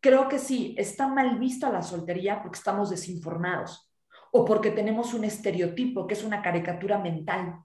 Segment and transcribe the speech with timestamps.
[0.00, 3.92] creo que sí, está mal vista la soltería porque estamos desinformados
[4.32, 7.62] o porque tenemos un estereotipo que es una caricatura mental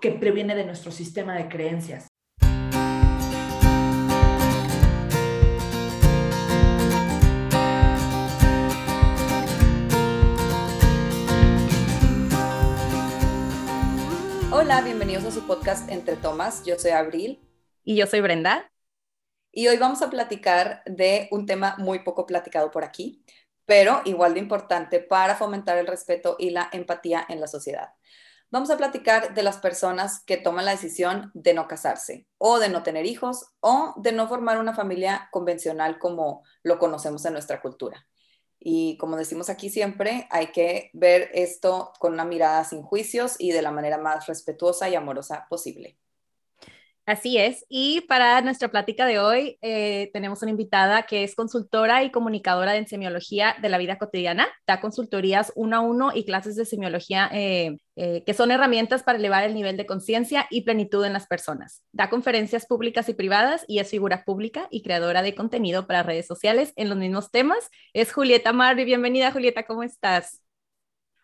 [0.00, 2.06] que previene de nuestro sistema de creencias.
[14.50, 16.64] Hola, bienvenidos a su podcast Entre Tomas.
[16.64, 17.40] Yo soy Abril.
[17.84, 18.70] Y yo soy Brenda.
[19.58, 23.24] Y hoy vamos a platicar de un tema muy poco platicado por aquí,
[23.66, 27.88] pero igual de importante para fomentar el respeto y la empatía en la sociedad.
[28.52, 32.68] Vamos a platicar de las personas que toman la decisión de no casarse o de
[32.68, 37.60] no tener hijos o de no formar una familia convencional como lo conocemos en nuestra
[37.60, 38.06] cultura.
[38.60, 43.50] Y como decimos aquí siempre, hay que ver esto con una mirada sin juicios y
[43.50, 45.98] de la manera más respetuosa y amorosa posible.
[47.08, 47.64] Así es.
[47.70, 52.76] Y para nuestra plática de hoy eh, tenemos una invitada que es consultora y comunicadora
[52.76, 54.46] en semiología de la vida cotidiana.
[54.66, 59.18] Da consultorías uno a uno y clases de semiología eh, eh, que son herramientas para
[59.18, 61.82] elevar el nivel de conciencia y plenitud en las personas.
[61.92, 66.26] Da conferencias públicas y privadas y es figura pública y creadora de contenido para redes
[66.26, 67.70] sociales en los mismos temas.
[67.94, 68.84] Es Julieta Marvi.
[68.84, 69.62] Bienvenida, Julieta.
[69.62, 70.42] ¿Cómo estás?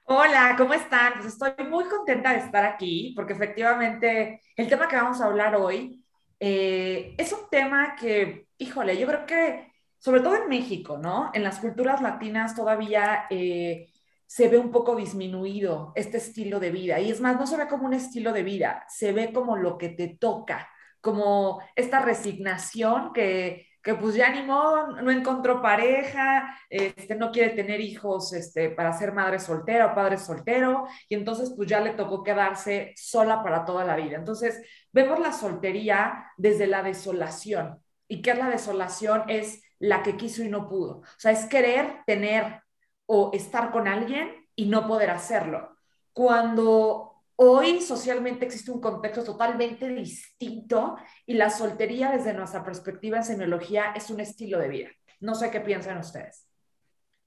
[0.06, 1.14] Hola, ¿cómo están?
[1.14, 5.56] Pues estoy muy contenta de estar aquí porque efectivamente el tema que vamos a hablar
[5.56, 6.04] hoy
[6.38, 11.30] eh, es un tema que, híjole, yo creo que sobre todo en México, ¿no?
[11.32, 13.86] En las culturas latinas todavía eh,
[14.26, 17.00] se ve un poco disminuido este estilo de vida.
[17.00, 19.78] Y es más, no se ve como un estilo de vida, se ve como lo
[19.78, 20.68] que te toca,
[21.00, 27.50] como esta resignación que que pues ya ni modo, no encontró pareja, este, no quiere
[27.50, 31.90] tener hijos este, para ser madre soltera o padre soltero, y entonces pues ya le
[31.90, 34.16] tocó quedarse sola para toda la vida.
[34.16, 37.78] Entonces, vemos la soltería desde la desolación.
[38.08, 39.24] ¿Y qué es la desolación?
[39.28, 41.00] Es la que quiso y no pudo.
[41.00, 42.62] O sea, es querer tener
[43.04, 45.76] o estar con alguien y no poder hacerlo.
[46.14, 50.96] Cuando Hoy socialmente existe un contexto totalmente distinto
[51.26, 54.88] y la soltería desde nuestra perspectiva en semiología es un estilo de vida.
[55.18, 56.46] No sé qué piensan ustedes.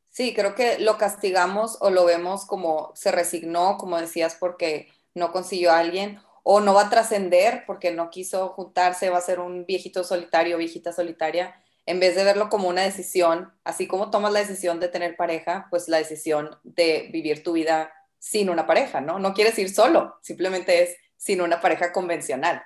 [0.09, 5.31] Sí, creo que lo castigamos o lo vemos como se resignó, como decías, porque no
[5.31, 9.41] consiguió a alguien o no va a trascender porque no quiso juntarse, va a ser
[9.41, 14.31] un viejito solitario, viejita solitaria, en vez de verlo como una decisión, así como tomas
[14.31, 19.01] la decisión de tener pareja, pues la decisión de vivir tu vida sin una pareja,
[19.01, 19.19] ¿no?
[19.19, 22.63] No quieres ir solo, simplemente es sin una pareja convencional.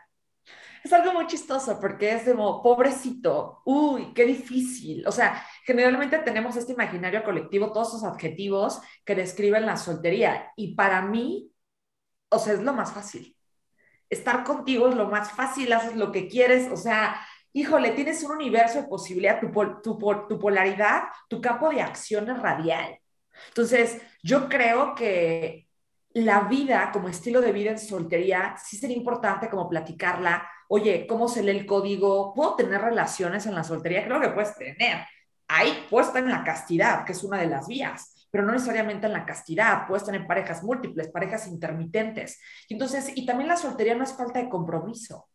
[0.84, 5.06] Es algo muy chistoso porque es como, pobrecito, uy, qué difícil.
[5.08, 10.52] O sea, generalmente tenemos este imaginario colectivo, todos esos adjetivos que describen la soltería.
[10.56, 11.52] Y para mí,
[12.30, 13.38] o sea, es lo más fácil.
[14.10, 17.16] Estar contigo es lo más fácil, haces lo que quieres, o sea,
[17.54, 19.52] híjole, tienes un universo de posibilidad, tu,
[19.82, 19.98] tu,
[20.28, 23.01] tu polaridad, tu campo de acción es radial.
[23.50, 25.68] Entonces, yo creo que
[26.14, 30.48] la vida como estilo de vida en soltería sí sería importante como platicarla.
[30.68, 32.34] Oye, ¿cómo se lee el código?
[32.34, 34.06] ¿Puedo tener relaciones en la soltería?
[34.06, 35.06] Creo que puedes tener.
[35.48, 39.14] Ahí puesta en la castidad, que es una de las vías, pero no necesariamente en
[39.14, 39.86] la castidad.
[39.88, 42.40] Puedes tener parejas múltiples, parejas intermitentes.
[42.68, 45.28] Y entonces, y también la soltería no es falta de compromiso.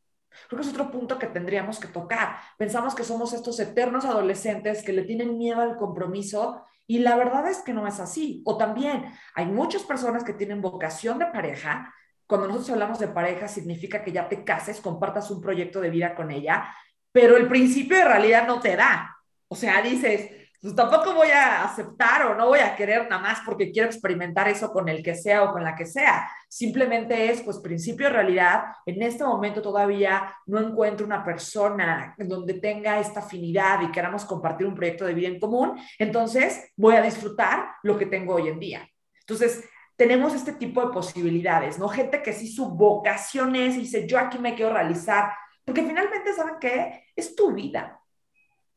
[0.48, 2.36] Creo que es otro punto que tendríamos que tocar.
[2.58, 7.48] Pensamos que somos estos eternos adolescentes que le tienen miedo al compromiso y la verdad
[7.48, 8.42] es que no es así.
[8.44, 11.92] O también hay muchas personas que tienen vocación de pareja.
[12.26, 16.14] Cuando nosotros hablamos de pareja significa que ya te cases, compartas un proyecto de vida
[16.14, 16.68] con ella,
[17.12, 19.16] pero el principio de realidad no te da.
[19.48, 23.38] O sea, dices, pues tampoco voy a aceptar o no voy a querer nada más
[23.46, 26.28] porque quiero experimentar eso con el que sea o con la que sea.
[26.48, 28.64] Simplemente es, pues, principio realidad.
[28.84, 34.66] En este momento todavía no encuentro una persona donde tenga esta afinidad y queramos compartir
[34.66, 35.78] un proyecto de vida en común.
[36.00, 38.88] Entonces, voy a disfrutar lo que tengo hoy en día.
[39.20, 39.62] Entonces,
[39.94, 41.88] tenemos este tipo de posibilidades, ¿no?
[41.88, 45.30] Gente que sí su vocación es y dice, yo aquí me quiero realizar,
[45.64, 47.04] porque finalmente, ¿saben qué?
[47.14, 48.00] Es tu vida.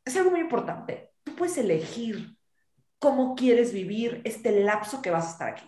[0.05, 1.08] Es algo muy importante
[1.39, 2.35] puedes elegir
[2.99, 5.65] cómo quieres vivir este lapso que vas a estar aquí.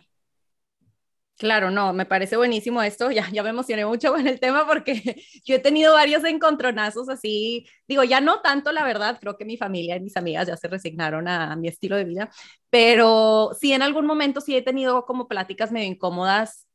[1.42, 3.10] Claro, no, me parece buenísimo esto.
[3.10, 5.02] Ya, ya me emocioné mucho con el tema porque
[5.44, 7.66] yo he tenido varios encontronazos así.
[7.88, 9.18] Digo, ya no tanto, la verdad.
[9.20, 12.30] Creo que mi familia y mis amigas ya se resignaron a, mi estilo de vida.
[12.70, 16.68] Pero sí, en algún momento sí he tenido como pláticas medio incómodas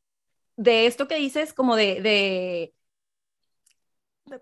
[0.57, 2.73] de esto que dices, como de, de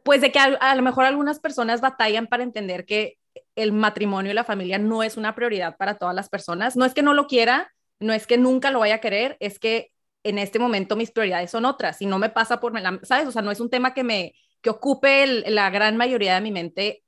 [0.04, 3.20] pues de que a, lo mejor algunas personas batallan para entender que
[3.56, 6.76] el matrimonio y la familia no es una prioridad para todas las personas.
[6.76, 9.60] No es que no lo quiera, no es que nunca lo vaya a querer, es
[9.60, 9.92] que
[10.24, 12.74] en este momento mis prioridades son otras y no me pasa por,
[13.04, 13.28] ¿sabes?
[13.28, 16.52] O sea, no es un tema que me, que ocupe la gran mayoría de mi
[16.52, 17.04] mente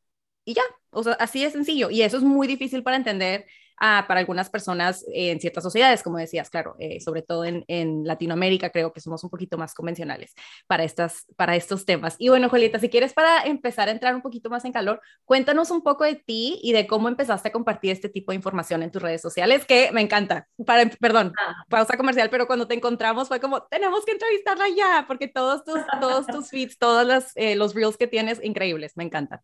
[0.46, 0.64] y ya.
[0.92, 1.90] O sea, así de sencillo.
[1.90, 3.46] Y eso es muy difícil para entender
[3.78, 8.70] para algunas personas en ciertas sociedades, como decías, claro, eh, sobre todo en, en, Latinoamérica
[8.70, 10.34] creo que somos un poquito más convencionales
[10.66, 12.16] para, estas, para estos temas.
[12.18, 15.72] Y bueno, Julieta, si quieres para empezar a entrar un poquito más en calor, cuéntanos
[15.72, 18.92] un poco de ti y de cómo empezaste a compartir este tipo de información en
[18.92, 20.48] tus redes sociales, que me encanta.
[20.66, 21.64] Para, perdón, ah.
[21.70, 25.80] pausa comercial, pero cuando te encontramos fue como, tenemos que entrevistarla ya, porque todos tus,
[26.00, 29.44] todos tus feeds, todos eh, los reels que tienes, increíbles, me encanta.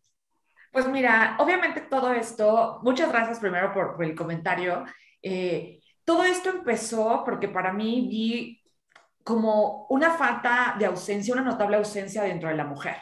[0.74, 4.84] Pues mira, obviamente todo esto, muchas gracias primero por, el comentario.
[5.22, 8.60] Eh, todo esto empezó porque para mí vi
[9.22, 12.96] como una falta de ausencia, una notable ausencia dentro de la mujer.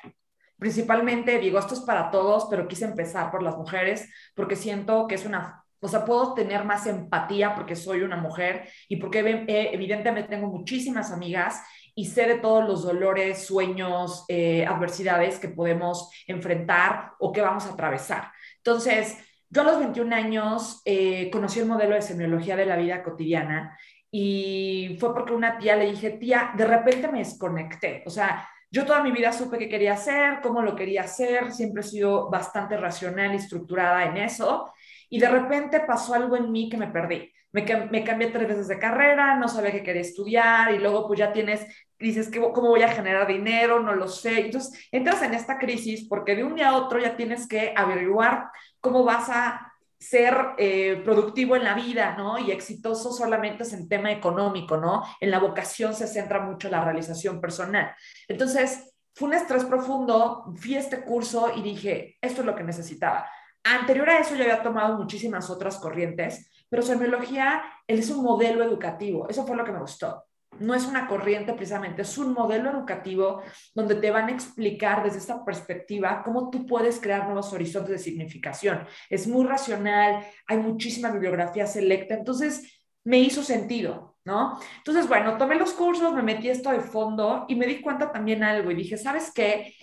[0.58, 5.14] Principalmente, digo, esto es para todos, pero quise empezar por las mujeres porque siento que
[5.14, 10.28] es una, o sea, puedo tener más empatía porque soy una mujer y porque evidentemente
[10.28, 11.62] tengo muchísimas amigas
[11.94, 17.66] y sé de todos los dolores, sueños, eh, adversidades que podemos enfrentar o que vamos
[17.66, 18.32] a atravesar.
[18.58, 19.18] Entonces,
[19.50, 23.78] yo a los 21 años eh, conocí el modelo de semiología de la vida cotidiana
[24.10, 28.02] y fue porque una tía le dije, tía, de repente me desconecté.
[28.06, 31.82] O sea, yo toda mi vida supe qué quería hacer, cómo lo quería hacer, siempre
[31.82, 34.72] he sido bastante racional y estructurada en eso.
[35.10, 38.68] Y de repente pasó algo en mí que me perdí me, me, cambié tres veces
[38.68, 41.66] de carrera, no sabía qué quería estudiar y luego pues ya tienes,
[41.98, 43.80] dices, ¿cómo voy a generar dinero?
[43.80, 44.40] No lo sé.
[44.40, 48.48] Entonces entras en esta crisis porque de un día a otro ya tienes que averiguar
[48.80, 49.72] cómo vas a
[50.02, 52.36] ser eh, productivo en la vida, ¿no?
[52.36, 55.04] Y exitoso solamente es en tema económico, ¿no?
[55.20, 57.94] En la vocación se centra mucho la realización personal.
[58.26, 62.64] Entonces, fue un estrés profundo, fui a este curso y dije, esto es lo que
[62.64, 63.30] necesitaba.
[63.62, 69.28] Anterior a eso yo había tomado muchísimas otras corrientes, pero semiología es un modelo educativo,
[69.28, 70.24] eso fue lo que me gustó.
[70.58, 73.42] No es una corriente precisamente, es un modelo educativo
[73.74, 77.98] donde te van a explicar desde esta perspectiva cómo tú puedes crear nuevos horizontes de
[77.98, 78.86] significación.
[79.10, 84.58] Es muy racional, hay muchísima bibliografía selecta, entonces me hizo sentido, ¿no?
[84.78, 88.42] Entonces, bueno, tomé los cursos, me metí esto de fondo y me di cuenta también
[88.42, 89.74] algo y dije, ¿sabes qué?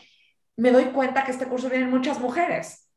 [0.57, 2.88] Me doy cuenta que este curso vienen muchas mujeres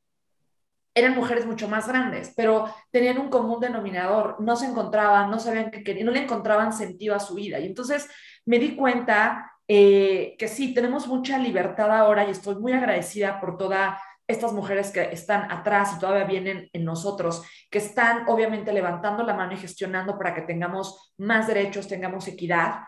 [0.94, 5.70] eran mujeres mucho más grandes, pero tenían un común denominador, no se encontraban, no sabían
[5.70, 7.58] qué querían, no le encontraban sentido a su vida.
[7.58, 8.08] Y entonces
[8.44, 13.56] me di cuenta eh, que sí, tenemos mucha libertad ahora y estoy muy agradecida por
[13.56, 19.24] todas estas mujeres que están atrás y todavía vienen en nosotros, que están obviamente levantando
[19.24, 22.80] la mano y gestionando para que tengamos más derechos, tengamos equidad,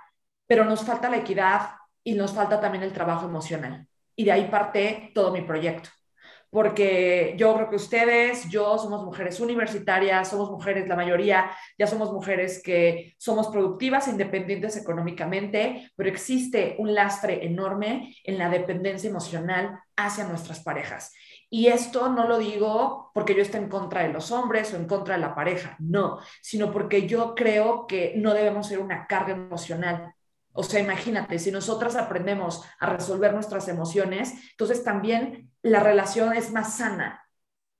[0.46, 1.70] pero nos falta la equidad
[2.02, 3.86] y nos falta también el trabajo emocional.
[4.14, 5.90] Y de ahí parte todo mi proyecto
[6.54, 12.12] porque yo creo que ustedes, yo somos mujeres universitarias, somos mujeres, la mayoría ya somos
[12.12, 19.80] mujeres que somos productivas, independientes económicamente, pero existe un lastre enorme en la dependencia emocional
[19.96, 21.12] hacia nuestras parejas.
[21.50, 24.86] Y esto no lo digo porque yo esté en contra de los hombres o en
[24.86, 29.32] contra de la pareja, no, sino porque yo creo que no debemos ser una carga
[29.32, 30.14] emocional
[30.56, 36.52] o sea, imagínate, si nosotras aprendemos a resolver nuestras emociones, entonces también la relación es
[36.52, 37.26] más sana.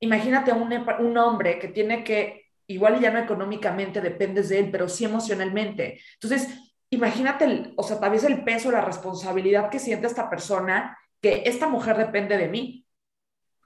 [0.00, 4.88] Imagínate un, un hombre que tiene que, igual ya no económicamente dependes de él, pero
[4.88, 6.00] sí emocionalmente.
[6.14, 6.48] Entonces,
[6.90, 11.68] imagínate, o sea, tal vez el peso, la responsabilidad que siente esta persona, que esta
[11.68, 12.86] mujer depende de mí.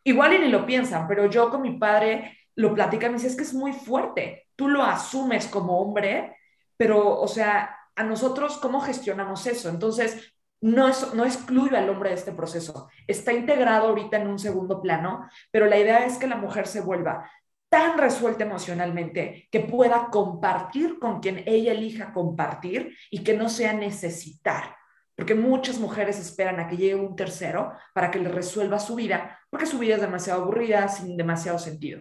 [0.02, 3.28] Igual y ni lo piensan, pero yo con mi padre lo platica y me dice,
[3.28, 4.48] es que es muy fuerte.
[4.56, 6.36] Tú lo asumes como hombre,
[6.76, 9.68] pero, o sea, a nosotros cómo gestionamos eso.
[9.68, 12.88] Entonces, no, es, no excluyo al hombre de este proceso.
[13.06, 16.80] Está integrado ahorita en un segundo plano, pero la idea es que la mujer se
[16.80, 17.30] vuelva
[17.68, 23.72] tan resuelta emocionalmente que pueda compartir con quien ella elija compartir y que no sea
[23.72, 24.76] necesitar.
[25.14, 29.38] Porque muchas mujeres esperan a que llegue un tercero para que le resuelva su vida,
[29.50, 32.00] porque su vida es demasiado aburrida, sin demasiado sentido.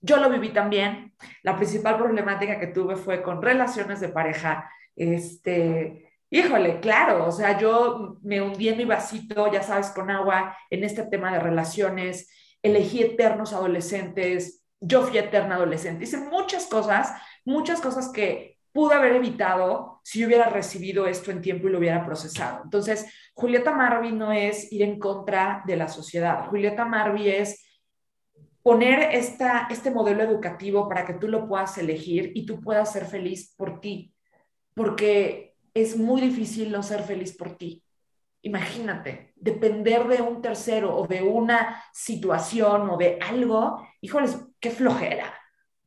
[0.00, 1.14] Yo lo viví también.
[1.42, 7.58] La principal problemática que tuve fue con relaciones de pareja este, híjole, claro, o sea,
[7.58, 12.30] yo me hundí en mi vasito, ya sabes, con agua en este tema de relaciones,
[12.62, 17.12] elegí eternos adolescentes, yo fui eterna adolescente, hice muchas cosas,
[17.44, 22.04] muchas cosas que pude haber evitado si hubiera recibido esto en tiempo y lo hubiera
[22.04, 22.62] procesado.
[22.64, 27.64] Entonces, Julieta Marvi no es ir en contra de la sociedad, Julieta Marvi es
[28.62, 33.06] poner esta, este modelo educativo para que tú lo puedas elegir y tú puedas ser
[33.06, 34.12] feliz por ti,
[34.74, 35.47] porque
[35.80, 37.82] es muy difícil no ser feliz por ti.
[38.42, 45.34] Imagínate, depender de un tercero o de una situación o de algo, híjoles, qué flojera.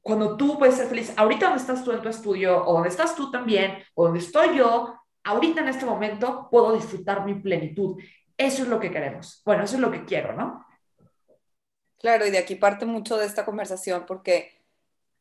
[0.01, 3.15] Cuando tú puedes ser feliz, ahorita donde estás tú en tu estudio, o donde estás
[3.15, 8.01] tú también, o donde estoy yo, ahorita en este momento puedo disfrutar mi plenitud.
[8.35, 9.41] Eso es lo que queremos.
[9.45, 10.65] Bueno, eso es lo que quiero, ¿no?
[11.99, 14.59] Claro, y de aquí parte mucho de esta conversación porque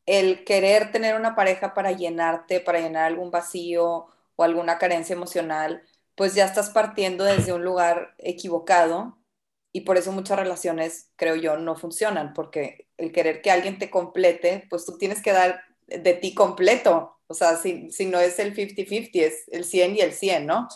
[0.07, 5.83] el querer tener una pareja para llenarte, para llenar algún vacío o alguna carencia emocional,
[6.15, 9.17] pues ya estás partiendo desde un lugar equivocado
[9.71, 13.89] y por eso muchas relaciones, creo yo, no funcionan, porque el querer que alguien te
[13.89, 18.53] complete, pues tú tienes que dar de ti completo, o sea, si, no es el
[18.53, 20.67] 50-50, es el 100 y el 100, ¿no?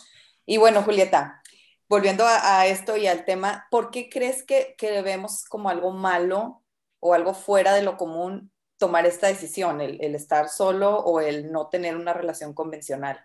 [0.45, 1.41] Y bueno, Julieta,
[1.89, 6.63] volviendo a, esto y al tema, ¿por qué crees que, que, debemos como algo malo
[6.99, 11.51] o algo fuera de lo común tomar esta decisión, el, el estar solo o el
[11.51, 13.19] no tener una relación convencional?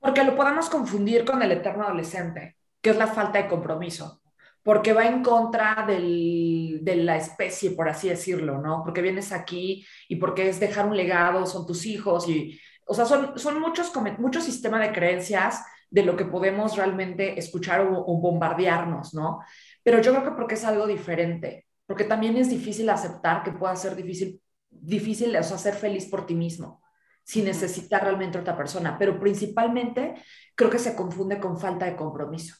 [0.00, 4.20] Porque lo podemos confundir con el eterno adolescente, que es la falta de compromiso
[4.62, 8.82] porque va en contra del, de la especie, por así decirlo, ¿no?
[8.84, 13.06] Porque vienes aquí y porque es dejar un legado, son tus hijos y, o sea,
[13.06, 19.14] son, son muchos, muchos sistemas de creencias de lo que podemos realmente escuchar o, bombardearnos,
[19.14, 19.40] ¿no?
[19.82, 23.74] Pero yo creo que porque es algo diferente, porque también es difícil aceptar que pueda
[23.76, 26.82] ser difícil, difícil, o sea, ser feliz por ti mismo
[27.30, 30.14] sin necesitar realmente otra persona, pero principalmente
[30.56, 32.56] creo que se confunde con falta de compromiso.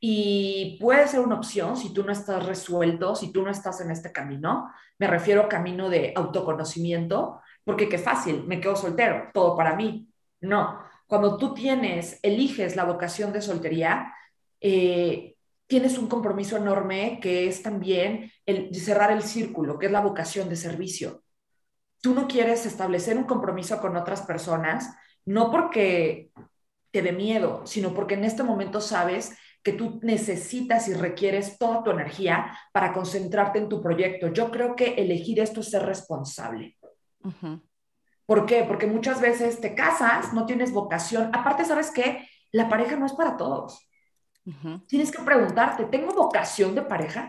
[0.00, 3.90] Y puede ser una opción si tú no estás resuelto, si tú no estás en
[3.90, 4.70] este camino.
[4.98, 10.08] Me refiero a camino de autoconocimiento, porque qué fácil, me quedo soltero, todo para mí.
[10.40, 14.14] No, cuando tú tienes, eliges la vocación de soltería,
[14.58, 20.00] eh, tienes un compromiso enorme que es también el cerrar el círculo, que es la
[20.00, 21.22] vocación de servicio.
[22.02, 24.94] Tú no quieres establecer un compromiso con otras personas,
[25.24, 26.30] no porque
[26.90, 31.82] te dé miedo, sino porque en este momento sabes que tú necesitas y requieres toda
[31.82, 34.28] tu energía para concentrarte en tu proyecto.
[34.28, 36.76] Yo creo que elegir esto es ser responsable.
[38.26, 38.64] ¿Por qué?
[38.66, 41.30] Porque muchas veces te casas, no tienes vocación.
[41.32, 42.28] Aparte, ¿sabes qué?
[42.50, 43.88] La pareja no es para todos.
[44.88, 47.28] Tienes que preguntarte, ¿tengo vocación de pareja?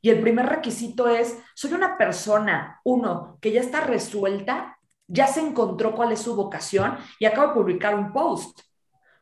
[0.00, 5.40] Y el primer requisito es, soy una persona, uno, que ya está resuelta, ya se
[5.40, 8.60] encontró cuál es su vocación y acabo de publicar un post.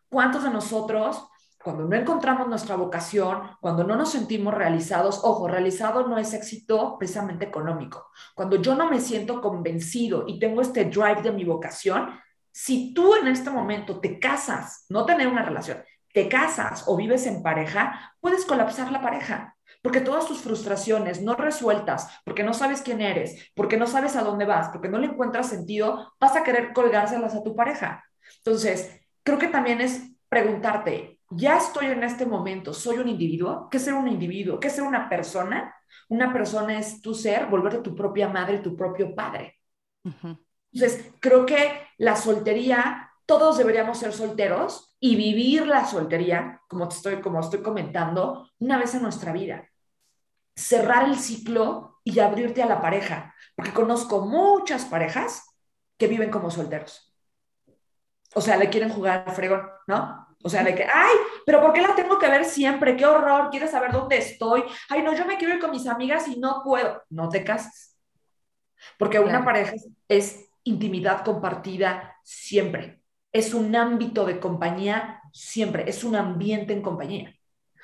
[0.08, 1.28] ¿Cuántos de nosotros
[1.64, 6.98] cuando no encontramos nuestra vocación, cuando no nos sentimos realizados, ojo, realizado no es éxito
[6.98, 8.10] precisamente económico.
[8.34, 12.20] Cuando yo no me siento convencido y tengo este drive de mi vocación,
[12.52, 17.26] si tú en este momento te casas, no tener una relación, te casas o vives
[17.26, 19.53] en pareja, puedes colapsar la pareja.
[19.84, 24.22] Porque todas tus frustraciones no resueltas, porque no sabes quién eres, porque no sabes a
[24.22, 28.02] dónde vas, porque no le encuentras sentido, vas a querer colgárselas a tu pareja.
[28.38, 33.68] Entonces, creo que también es preguntarte, ya estoy en este momento, soy un individuo.
[33.70, 34.58] ¿Qué es ser un individuo?
[34.58, 35.74] ¿Qué es ser una persona?
[36.08, 39.60] Una persona es tu ser, volverte tu propia madre, tu propio padre.
[40.72, 47.20] Entonces, creo que la soltería, todos deberíamos ser solteros y vivir la soltería, como, estoy,
[47.20, 49.68] como estoy comentando, una vez en nuestra vida.
[50.56, 55.44] Cerrar el ciclo y abrirte a la pareja, porque conozco muchas parejas
[55.98, 57.14] que viven como solteros.
[58.34, 60.24] O sea, le quieren jugar a fregón, ¿no?
[60.42, 62.96] O sea, de que, ay, pero ¿por qué la tengo que ver siempre?
[62.96, 63.48] ¡Qué horror!
[63.50, 64.62] ¿Quieres saber dónde estoy?
[64.90, 67.02] Ay, no, yo me quiero ir con mis amigas y no puedo.
[67.08, 67.96] No te cases.
[68.98, 69.72] Porque una pareja
[70.08, 73.00] es, intimidad compartida siempre.
[73.32, 75.88] Es un ámbito de compañía siempre.
[75.88, 77.34] Es un ambiente en compañía.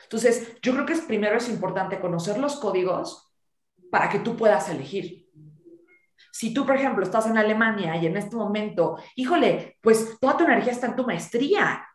[0.03, 3.33] Entonces, yo creo que primero es importante conocer los códigos
[3.91, 5.29] para que tú puedas elegir.
[6.33, 10.45] Si tú, por ejemplo, estás en Alemania y en este momento, híjole, pues toda tu
[10.45, 11.87] energía está en tu maestría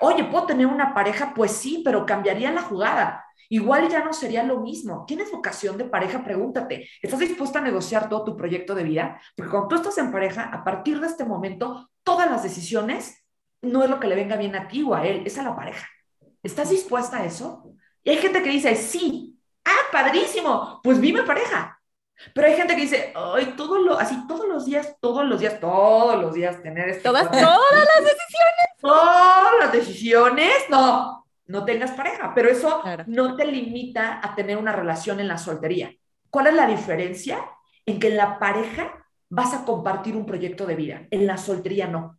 [0.00, 1.32] Oye, ¿puedo tener una pareja?
[1.34, 3.24] Pues sí, pero cambiaría la jugada.
[3.48, 5.04] Igual ya no sería lo mismo.
[5.06, 6.22] ¿Tienes vocación de pareja?
[6.24, 6.88] Pregúntate.
[7.00, 9.20] ¿Estás dispuesta a negociar todo tu proyecto de vida?
[9.36, 13.24] Porque cuando tú estás en pareja, a partir de este momento, todas las decisiones
[13.62, 15.56] no es lo que le venga bien a ti o a él, es a la
[15.56, 15.86] pareja.
[16.46, 17.64] ¿Estás dispuesta a eso?
[18.04, 21.80] Y hay gente que dice, sí, ah, padrísimo, pues vive pareja.
[22.32, 25.58] Pero hay gente que dice, ay, todo lo, así todos los días, todos los días,
[25.58, 28.66] todos los días tener este Todas, todas las decisiones.
[28.80, 34.72] Todas las decisiones, no, no tengas pareja, pero eso no te limita a tener una
[34.72, 35.92] relación en la soltería.
[36.30, 37.44] ¿Cuál es la diferencia?
[37.84, 41.88] En que en la pareja vas a compartir un proyecto de vida, en la soltería
[41.88, 42.18] no.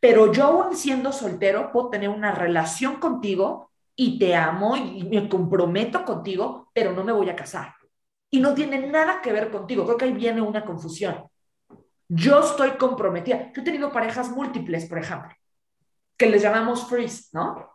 [0.00, 5.28] Pero yo aún siendo soltero puedo tener una relación contigo y te amo y me
[5.28, 7.76] comprometo contigo, pero no me voy a casar
[8.30, 9.84] y no tiene nada que ver contigo.
[9.84, 11.28] Creo que ahí viene una confusión.
[12.08, 13.52] Yo estoy comprometida.
[13.52, 15.30] Yo he tenido parejas múltiples, por ejemplo,
[16.16, 17.72] que les llamamos freeze, ¿no?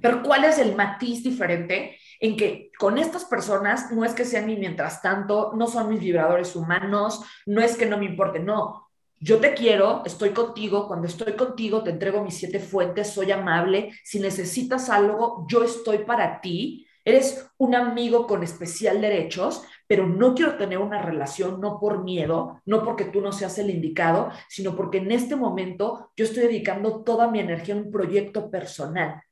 [0.00, 4.46] Pero ¿cuál es el matiz diferente en que con estas personas no es que sean
[4.46, 8.89] ni mientras tanto, no son mis vibradores humanos, no es que no me importe, no.
[9.22, 13.92] Yo te quiero, estoy contigo, cuando estoy contigo te entrego mis siete fuentes, soy amable,
[14.02, 20.34] si necesitas algo, yo estoy para ti, Eres un amigo con especial derechos, pero no
[20.34, 24.76] quiero tener una relación no por miedo, no porque tú no seas el indicado, sino
[24.76, 29.22] porque en este momento yo estoy dedicando toda mi energía a un proyecto personal.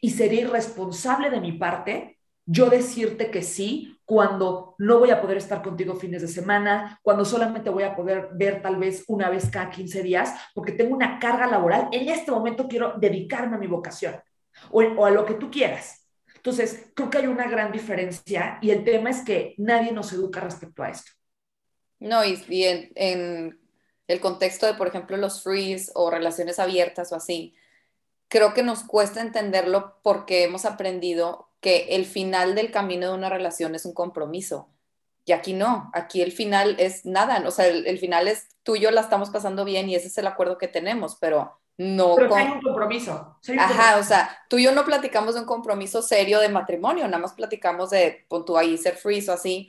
[0.00, 2.17] Y sería irresponsable de mi parte
[2.50, 7.26] yo decirte que sí cuando no voy a poder estar contigo fines de semana, cuando
[7.26, 11.18] solamente voy a poder ver tal vez una vez cada 15 días, porque tengo una
[11.18, 14.18] carga laboral, en este momento quiero dedicarme a mi vocación
[14.70, 16.08] o, a lo que tú quieras.
[16.36, 20.40] Entonces, creo que hay una gran diferencia y el tema es que nadie nos educa
[20.40, 21.12] respecto a esto.
[21.98, 23.60] No, y, y en, en,
[24.06, 27.54] el contexto de, por ejemplo, los frees o relaciones abiertas o así,
[28.28, 33.28] creo que nos cuesta entenderlo porque hemos aprendido que el final del camino de una
[33.28, 34.68] relación es un compromiso.
[35.24, 38.80] Y aquí no, aquí el final es nada, o sea, el, final es tú y
[38.80, 42.14] yo la estamos pasando bien y ese es el acuerdo que tenemos, pero no...
[42.16, 43.38] Pero hay un compromiso.
[43.58, 47.18] Ajá, o sea, tú y yo no platicamos de un compromiso serio de matrimonio, nada
[47.18, 49.68] más platicamos de, pon tú ahí, ser free o así,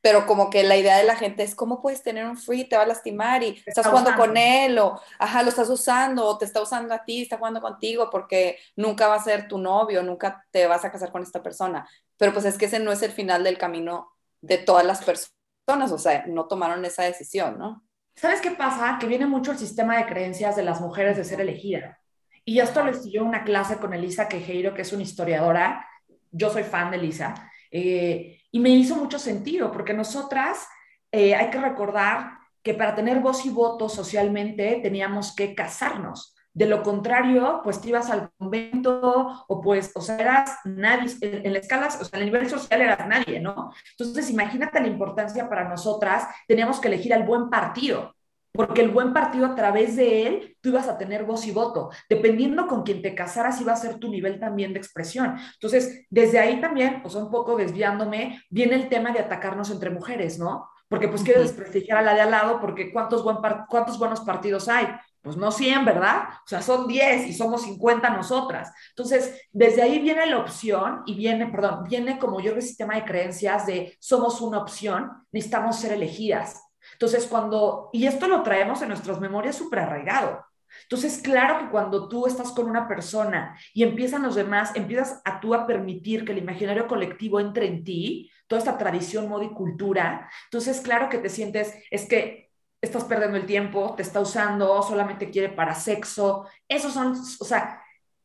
[0.00, 2.76] pero como que la idea de la gente es cómo puedes tener un free, te
[2.76, 6.44] va a lastimar y estás jugando con él o, ajá, lo estás usando o te
[6.44, 10.46] está usando a ti, está jugando contigo porque nunca va a ser tu novio, nunca
[10.50, 11.88] te vas a casar con esta persona.
[12.16, 15.92] Pero pues es que ese no es el final del camino de todas las personas,
[15.92, 17.84] o sea, no tomaron esa decisión, ¿no?
[18.14, 18.98] ¿Sabes qué pasa?
[19.00, 22.00] Que viene mucho el sistema de creencias de las mujeres de ser elegida.
[22.44, 25.86] Y esto lo estudió una clase con Elisa Quejeiro, que es una historiadora.
[26.32, 27.50] Yo soy fan de Elisa.
[27.70, 30.66] Eh, y me hizo mucho sentido, porque nosotras
[31.12, 36.34] eh, hay que recordar que para tener voz y voto socialmente teníamos que casarnos.
[36.52, 41.52] De lo contrario, pues te ibas al convento o pues, o sea, eras nadie, en,
[41.52, 43.72] la escala, o sea, en el nivel social eras nadie, ¿no?
[43.96, 48.14] Entonces, imagínate la importancia para nosotras, teníamos que elegir al buen partido
[48.52, 51.90] porque el buen partido a través de él tú ibas a tener voz y voto.
[52.08, 55.36] Dependiendo con quien te casaras iba a ser tu nivel también de expresión.
[55.54, 60.38] Entonces, desde ahí también, pues un poco desviándome, viene el tema de atacarnos entre mujeres,
[60.38, 60.68] ¿no?
[60.88, 63.36] Porque pues quiero desprestigiar a la de al lado porque ¿cuántos, buen
[63.68, 64.86] ¿cuántos buenos partidos hay?
[65.20, 66.22] Pues no 100, ¿verdad?
[66.44, 68.72] O sea, son 10 y somos 50 nosotras.
[68.90, 73.04] Entonces, desde ahí viene la opción y viene, perdón, viene como yo el sistema de
[73.04, 76.67] creencias de somos una opción, necesitamos ser elegidas
[77.00, 80.44] entonces, cuando, y esto lo traemos en nuestras memorias súper arraigado.
[80.82, 85.38] Entonces, claro que cuando tú estás con una persona y empiezan los demás, empiezas a
[85.38, 89.50] tú a permitir que el imaginario colectivo entre en ti, toda esta tradición, moda y
[89.50, 94.82] cultura, entonces, claro que te sientes, es que estás perdiendo el tiempo, te está usando,
[94.82, 96.48] solamente quiere para sexo.
[96.66, 97.80] Esos son, o sea,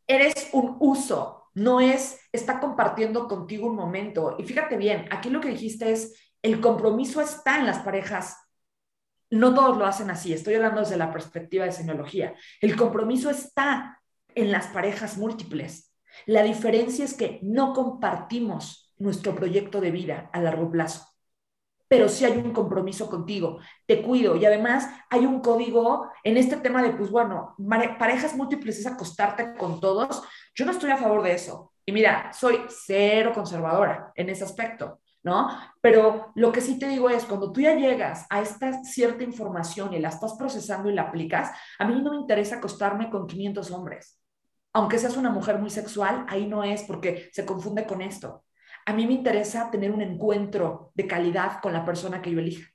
[0.08, 4.36] eres un uso, no es, está compartiendo contigo un momento.
[4.40, 8.43] Y fíjate bien, aquí lo que dijiste es, el compromiso está en las parejas
[9.34, 12.36] no todos lo hacen así, estoy hablando desde la perspectiva de semiología.
[12.62, 14.00] El compromiso está
[14.36, 15.92] en las parejas múltiples.
[16.26, 21.08] La diferencia es que no compartimos nuestro proyecto de vida a largo plazo,
[21.88, 26.58] pero sí hay un compromiso contigo, te cuido y además hay un código en este
[26.58, 27.56] tema de, pues bueno,
[27.98, 30.22] parejas múltiples es acostarte con todos.
[30.56, 31.72] Yo no estoy a favor de eso.
[31.86, 35.00] Y mira, soy cero conservadora en ese aspecto.
[35.24, 35.50] ¿No?
[35.82, 39.94] Pero lo que sí te digo es, cuando tú ya llegas a esta cierta información
[39.94, 43.72] y la estás procesando y la aplicas, a mí no me interesa acostarme con 500
[43.72, 44.20] hombres.
[44.74, 48.44] Aunque seas una mujer muy sexual, ahí no es porque se confunde con esto.
[48.86, 52.70] A mí me interesa tener un encuentro de calidad con la persona que yo elija.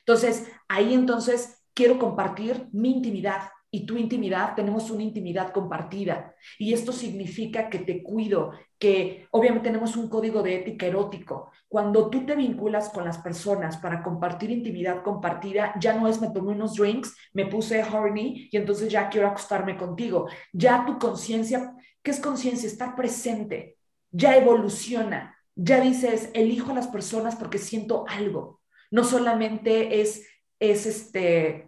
[0.00, 6.34] Entonces, ahí entonces quiero compartir mi intimidad, y tu intimidad, tenemos una intimidad compartida.
[6.58, 11.50] Y esto significa que te cuido, que obviamente tenemos un código de ética erótico.
[11.68, 16.30] Cuando tú te vinculas con las personas para compartir intimidad compartida, ya no es me
[16.30, 20.28] tomé unos drinks, me puse horny y entonces ya quiero acostarme contigo.
[20.52, 22.66] Ya tu conciencia, ¿qué es conciencia?
[22.66, 23.76] Estar presente,
[24.10, 25.34] ya evoluciona.
[25.60, 28.62] Ya dices, elijo a las personas porque siento algo.
[28.92, 30.24] No solamente es,
[30.60, 31.67] es este,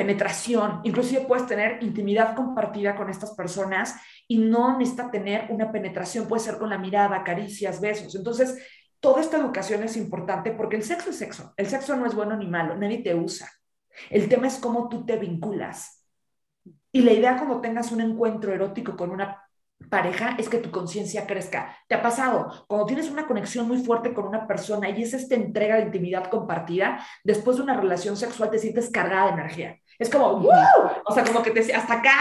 [0.00, 6.26] penetración, inclusive puedes tener intimidad compartida con estas personas y no necesita tener una penetración,
[6.26, 8.14] puede ser con la mirada, caricias, besos.
[8.14, 8.66] Entonces,
[8.98, 12.34] toda esta educación es importante porque el sexo es sexo, el sexo no es bueno
[12.34, 13.46] ni malo, nadie te usa.
[14.08, 16.06] El tema es cómo tú te vinculas.
[16.90, 19.44] Y la idea cuando tengas un encuentro erótico con una
[19.90, 21.76] pareja es que tu conciencia crezca.
[21.88, 22.64] ¿Te ha pasado?
[22.66, 26.30] Cuando tienes una conexión muy fuerte con una persona y es esta entrega de intimidad
[26.30, 29.79] compartida, después de una relación sexual te sientes cargada de energía.
[30.00, 30.90] Es como, ¡wow!
[31.04, 32.16] O sea, como que te hasta acá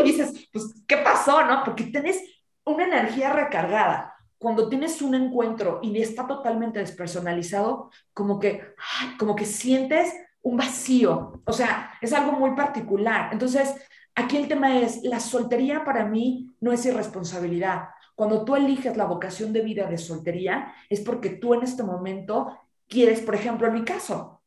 [0.00, 1.62] y dices, pues, ¿qué pasó, no?
[1.62, 2.18] Porque tienes
[2.64, 4.14] una energía recargada.
[4.38, 8.72] Cuando tienes un encuentro y está totalmente despersonalizado, como que,
[9.18, 11.42] como que sientes un vacío.
[11.44, 13.28] O sea, es algo muy particular.
[13.32, 13.74] Entonces,
[14.14, 17.90] aquí el tema es, la soltería para mí no es irresponsabilidad.
[18.14, 22.58] Cuando tú eliges la vocación de vida de soltería, es porque tú en este momento
[22.88, 24.40] quieres, por ejemplo, en mi caso,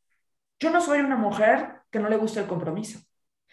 [0.59, 2.99] yo no soy una mujer que no le gusta el compromiso,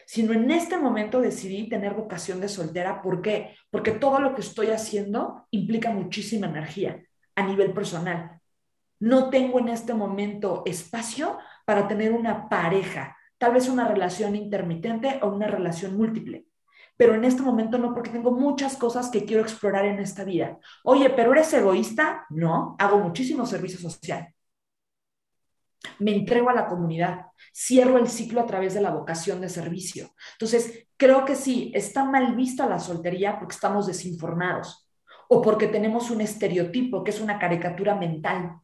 [0.07, 3.03] sino en este momento decidí tener vocación de soltera.
[3.03, 3.55] ¿Por qué?
[3.71, 7.03] Porque todo lo que estoy haciendo implica muchísima energía
[7.37, 8.41] a nivel personal.
[8.99, 15.21] No tengo en este momento espacio para tener una pareja, tal vez una relación intermitente
[15.23, 16.47] o una relación múltiple.
[16.97, 20.59] Pero en este momento no, porque tengo muchas cosas que quiero explorar en esta vida.
[20.83, 22.25] Oye, pero ¿eres egoísta?
[22.31, 24.35] No, hago muchísimo servicio social
[25.99, 30.15] me entrego a la comunidad, cierro el ciclo a través de la vocación de servicio.
[30.33, 34.89] Entonces, creo que sí, está mal vista la soltería porque estamos desinformados
[35.29, 38.61] o porque tenemos un estereotipo que es una caricatura mental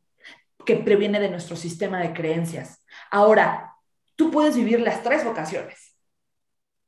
[0.65, 2.85] que previene de nuestro sistema de creencias.
[3.11, 3.75] Ahora,
[4.17, 5.97] tú puedes vivir las tres vocaciones.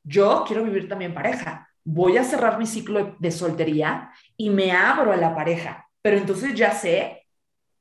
[0.03, 1.69] Yo quiero vivir también pareja.
[1.83, 6.53] Voy a cerrar mi ciclo de soltería y me abro a la pareja, pero entonces
[6.53, 7.25] ya sé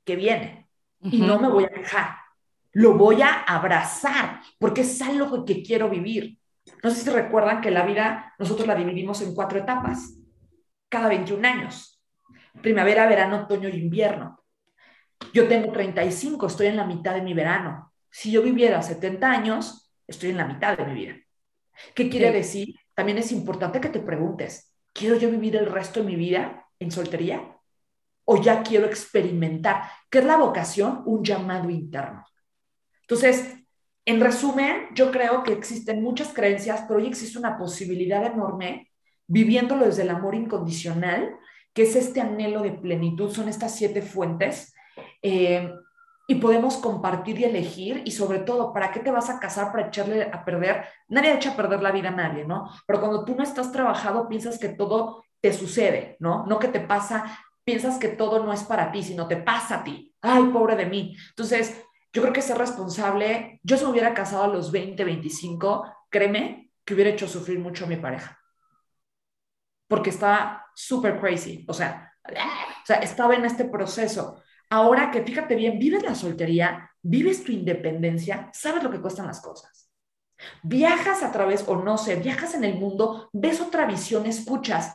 [0.04, 0.68] que viene
[1.02, 2.28] y no me voy a quejar
[2.72, 6.38] lo voy a abrazar porque es algo que quiero vivir.
[6.83, 10.14] No sé si recuerdan que la vida nosotros la dividimos en cuatro etapas,
[10.88, 12.02] cada 21 años.
[12.62, 14.42] Primavera, verano, otoño y invierno.
[15.33, 17.92] Yo tengo 35, estoy en la mitad de mi verano.
[18.11, 21.16] Si yo viviera 70 años, estoy en la mitad de mi vida.
[21.94, 22.74] ¿Qué quiere decir?
[22.94, 26.90] También es importante que te preguntes, ¿quiero yo vivir el resto de mi vida en
[26.90, 27.57] soltería?
[28.24, 29.83] ¿O ya quiero experimentar?
[30.11, 31.02] ¿Qué es la vocación?
[31.07, 32.24] Un llamado interno.
[33.09, 33.57] Entonces,
[34.05, 38.90] en resumen, yo creo que existen muchas creencias, pero hoy existe una posibilidad enorme
[39.27, 41.37] viviéndolo desde el amor incondicional,
[41.75, 44.75] que es este anhelo de plenitud, son estas siete fuentes.
[45.23, 45.71] Eh,
[46.31, 49.88] y podemos compartir y elegir y sobre todo, ¿para qué te vas a casar para
[49.88, 50.85] echarle a perder?
[51.09, 52.68] Nadie echa a perder la vida a nadie, ¿no?
[52.87, 56.44] Pero cuando tú no estás trabajado, piensas que todo te sucede, ¿no?
[56.44, 59.85] No que te pasa, piensas que todo no es para ti, sino te pasa a
[59.85, 60.12] ti.
[60.21, 61.16] Ay, pobre de mí.
[61.31, 65.85] Entonces, yo creo que ser responsable, yo si me hubiera casado a los 20, 25,
[66.09, 68.38] créeme que hubiera hecho sufrir mucho a mi pareja.
[69.87, 74.42] Porque estaba súper crazy, o sea, o sea, estaba en este proceso.
[74.71, 79.40] Ahora que fíjate bien, vives la soltería, vives tu independencia, sabes lo que cuestan las
[79.40, 79.90] cosas.
[80.62, 84.94] Viajas a través, o no sé, viajas en el mundo, ves otra visión, escuchas,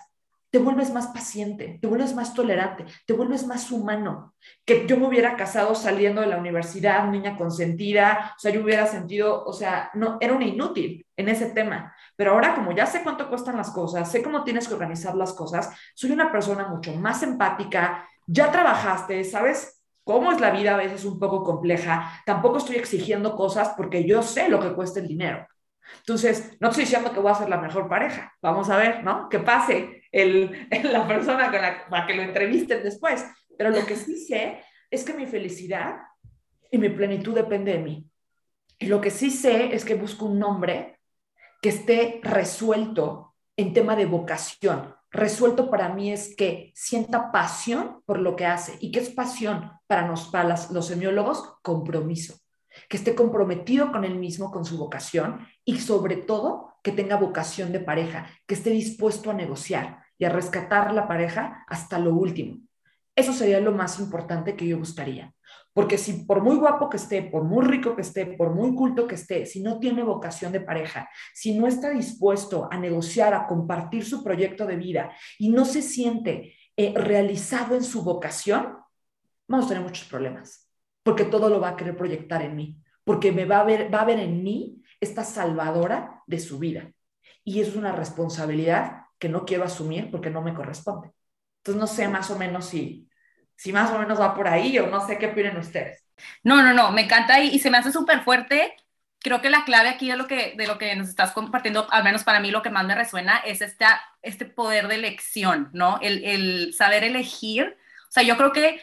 [0.54, 4.36] te vuelves más paciente, te vuelves más tolerante, te vuelves más humano.
[4.64, 8.86] Que yo me hubiera casado saliendo de la universidad, niña consentida, o sea, yo hubiera
[8.86, 11.96] sentido, o sea, no, era una inútil en ese tema.
[12.16, 15.34] Pero ahora como ya sé cuánto cuestan las cosas, sé cómo tienes que organizar las
[15.34, 20.78] cosas, soy una persona mucho más empática, ya trabajaste, sabes cómo es la vida a
[20.78, 25.08] veces un poco compleja, tampoco estoy exigiendo cosas porque yo sé lo que cuesta el
[25.08, 25.48] dinero.
[25.98, 29.28] Entonces, no estoy diciendo que voy a ser la mejor pareja, vamos a ver, ¿no?
[29.30, 33.26] Que pase el, la persona con la, para que lo entrevisten después.
[33.58, 35.98] Pero lo que sí sé es que mi felicidad
[36.72, 38.08] y mi plenitud depende de mí.
[38.80, 41.00] Y lo que sí sé es que busco un nombre
[41.62, 44.96] que esté resuelto en tema de vocación.
[45.12, 48.78] Resuelto para mí es que sienta pasión por lo que hace.
[48.80, 51.56] ¿Y qué es pasión para, nos, para los semiólogos?
[51.62, 52.40] Compromiso.
[52.90, 57.72] Que esté comprometido con él mismo, con su vocación y sobre todo que tenga vocación
[57.72, 62.60] de pareja, que esté dispuesto a negociar, y a rescatar la pareja hasta lo último.
[63.16, 65.34] Eso sería lo más importante que yo buscaría.
[65.74, 69.08] Porque si por muy guapo que esté, por muy rico que esté, por muy culto
[69.08, 73.48] que esté, si no tiene vocación de pareja, si no está dispuesto a negociar, a
[73.48, 78.78] compartir su proyecto de vida y no se siente eh, realizado en su vocación,
[79.48, 80.70] vamos a tener muchos problemas.
[81.04, 82.78] Porque todo lo va a querer proyectar en mí.
[83.04, 86.92] Porque me va a ver, va a ver en mí esta salvadora de su vida.
[87.44, 91.10] Y es una responsabilidad que no quiero asumir porque no me corresponde.
[91.60, 93.08] Entonces no sé más o menos si,
[93.56, 96.04] si más o menos va por ahí o no sé qué opinan ustedes.
[96.44, 98.76] No, no, no, me encanta y, y se me hace súper fuerte.
[99.20, 102.04] Creo que la clave aquí de lo, que, de lo que nos estás compartiendo, al
[102.04, 106.00] menos para mí lo que más me resuena, es esta, este poder de elección, ¿no?
[106.02, 107.78] El, el saber elegir.
[108.10, 108.82] O sea, yo creo que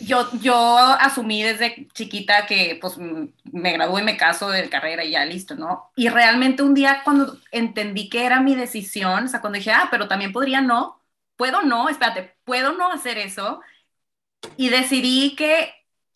[0.00, 5.24] yo, yo asumí desde chiquita que pues me gradué, me caso de carrera y ya
[5.24, 5.90] listo, ¿no?
[5.96, 9.88] Y realmente un día cuando entendí que era mi decisión, o sea, cuando dije, ah,
[9.90, 11.00] pero también podría no,
[11.36, 13.60] puedo no, espérate, puedo no hacer eso.
[14.56, 15.72] Y decidí que,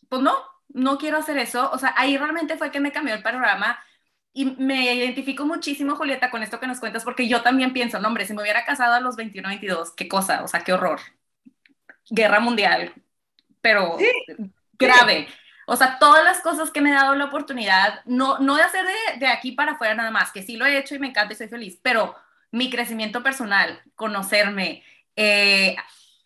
[0.09, 0.35] pues no,
[0.68, 1.70] no quiero hacer eso.
[1.73, 3.79] O sea, ahí realmente fue que me cambió el panorama.
[4.35, 8.09] Y me identifico muchísimo, Julieta, con esto que nos cuentas, porque yo también pienso, no,
[8.09, 11.01] hombre, si me hubiera casado a los 21, 22, qué cosa, o sea, qué horror.
[12.11, 12.92] Guerra mundial,
[13.64, 13.96] pero
[14.79, 15.27] grave.
[15.66, 18.85] O sea, todas las cosas que me he dado la oportunidad, no, no de hacer
[18.85, 21.33] de, de, aquí para afuera nada más, que sí lo he hecho y me encanta
[21.33, 22.14] y soy feliz, pero
[22.50, 24.83] mi crecimiento personal, conocerme,
[25.16, 25.77] eh,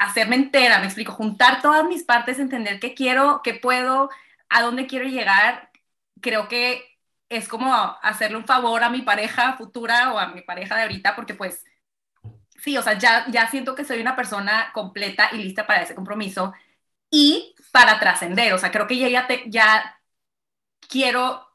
[0.00, 4.10] hacerme entera, me explico, juntar todas mis partes, entender qué quiero, qué puedo,
[4.48, 5.70] a dónde quiero llegar,
[6.20, 6.98] creo que
[7.28, 7.72] es como
[8.02, 11.64] hacerle un favor a mi pareja futura o a mi pareja de ahorita, porque pues
[12.56, 15.94] sí, o sea, ya, ya siento que soy una persona completa y lista para ese
[15.94, 16.52] compromiso
[17.10, 20.00] y para trascender, o sea, creo que ya, ya, ya
[20.88, 21.46] quiero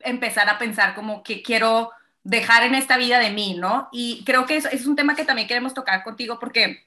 [0.00, 1.90] empezar a pensar como que quiero
[2.24, 3.88] dejar en esta vida de mí, ¿no?
[3.92, 6.86] Y creo que eso, es un tema que también queremos tocar contigo porque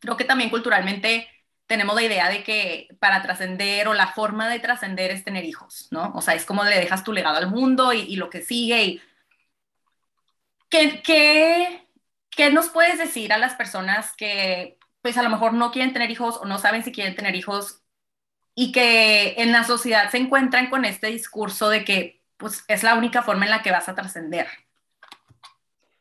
[0.00, 1.28] creo que también culturalmente
[1.66, 5.88] tenemos la idea de que para trascender o la forma de trascender es tener hijos,
[5.90, 6.12] ¿no?
[6.14, 8.84] O sea, es como le dejas tu legado al mundo y, lo que sigue.
[8.84, 9.02] Y...
[10.70, 11.86] ¿Qué, qué,
[12.30, 14.77] qué nos puedes decir a las personas que
[15.08, 17.82] pues a lo mejor no quieren tener hijos o no saben si quieren tener hijos
[18.54, 22.94] y que en la sociedad se encuentran con este discurso de que pues es la
[22.94, 24.46] única forma en la que vas a trascender?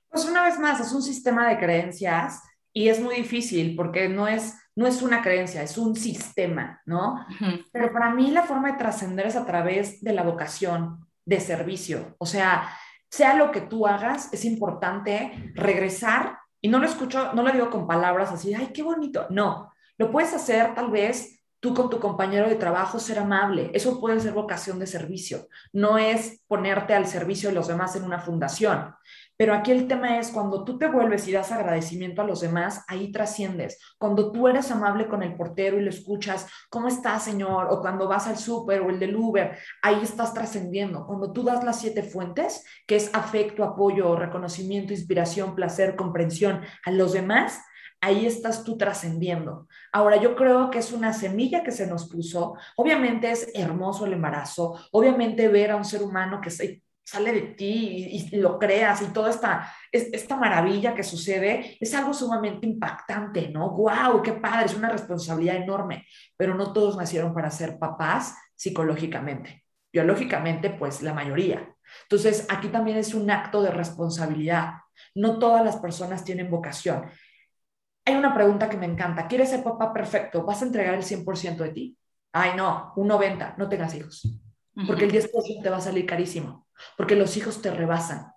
[0.10, 2.42] Pues una vez más, es un sistema de creencias
[2.74, 7.26] y es muy difícil porque no es, no es una creencia, es un sistema, ¿no?
[7.72, 12.18] Pero para mí la forma de trascender es a través de la vocación, de servicio.
[12.18, 12.78] O sea,
[13.10, 17.70] sea lo que tú hagas, es importante regresar, y no lo escucho, no lo digo
[17.70, 22.00] con palabras así, ay, qué bonito, no, lo puedes hacer tal vez tú con tu
[22.00, 27.08] compañero de trabajo ser amable, eso puede ser vocación de servicio, no es ponerte al
[27.08, 28.94] servicio de los demás en una fundación,
[29.38, 32.84] pero aquí el tema es cuando tú te vuelves y das agradecimiento a los demás,
[32.88, 33.80] ahí trasciendes.
[34.00, 37.68] Cuando tú eres amable con el portero y le escuchas, ¿cómo está, señor?
[37.70, 41.06] O cuando vas al súper o el del Uber, ahí estás trascendiendo.
[41.06, 46.92] Cuando tú das las siete fuentes, que es afecto, apoyo, reconocimiento, inspiración, placer, comprensión a
[46.92, 47.62] los demás,
[48.02, 49.68] ahí estás tú trascendiendo.
[49.92, 52.56] Ahora, yo creo que es una semilla que se nos puso.
[52.76, 57.42] Obviamente es hermoso el embarazo, obviamente ver a un ser humano que se sale de
[57.54, 63.48] ti y, lo creas y toda esta, esta maravilla que sucede es algo sumamente impactante,
[63.48, 63.70] ¿no?
[63.70, 64.22] ¡Wow!
[64.22, 64.66] ¡Qué padre!
[64.66, 69.64] Es una responsabilidad enorme, pero no todos nacieron para ser papás psicológicamente.
[69.94, 71.74] Biológicamente, pues la mayoría.
[72.04, 74.74] Entonces, aquí también es un acto de responsabilidad.
[75.16, 77.10] No todas las personas tienen vocación.
[78.04, 79.28] Hay una pregunta que me encanta.
[79.28, 80.44] ¿Quieres ser papá perfecto?
[80.44, 81.98] ¿Vas a entregar el 100% de ti?
[82.34, 84.28] Ay, no, un 90, no tengas hijos.
[84.86, 88.32] Porque el 10% te va a salir carísimo porque los hijos te rebasan.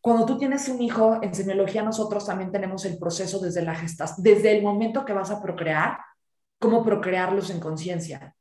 [0.00, 4.22] Cuando tú tienes un hijo, en semiología nosotros también tenemos el proceso desde la gestación,
[4.22, 5.98] desde el momento que vas a procrear,
[6.58, 8.34] cómo procrearlos en conciencia,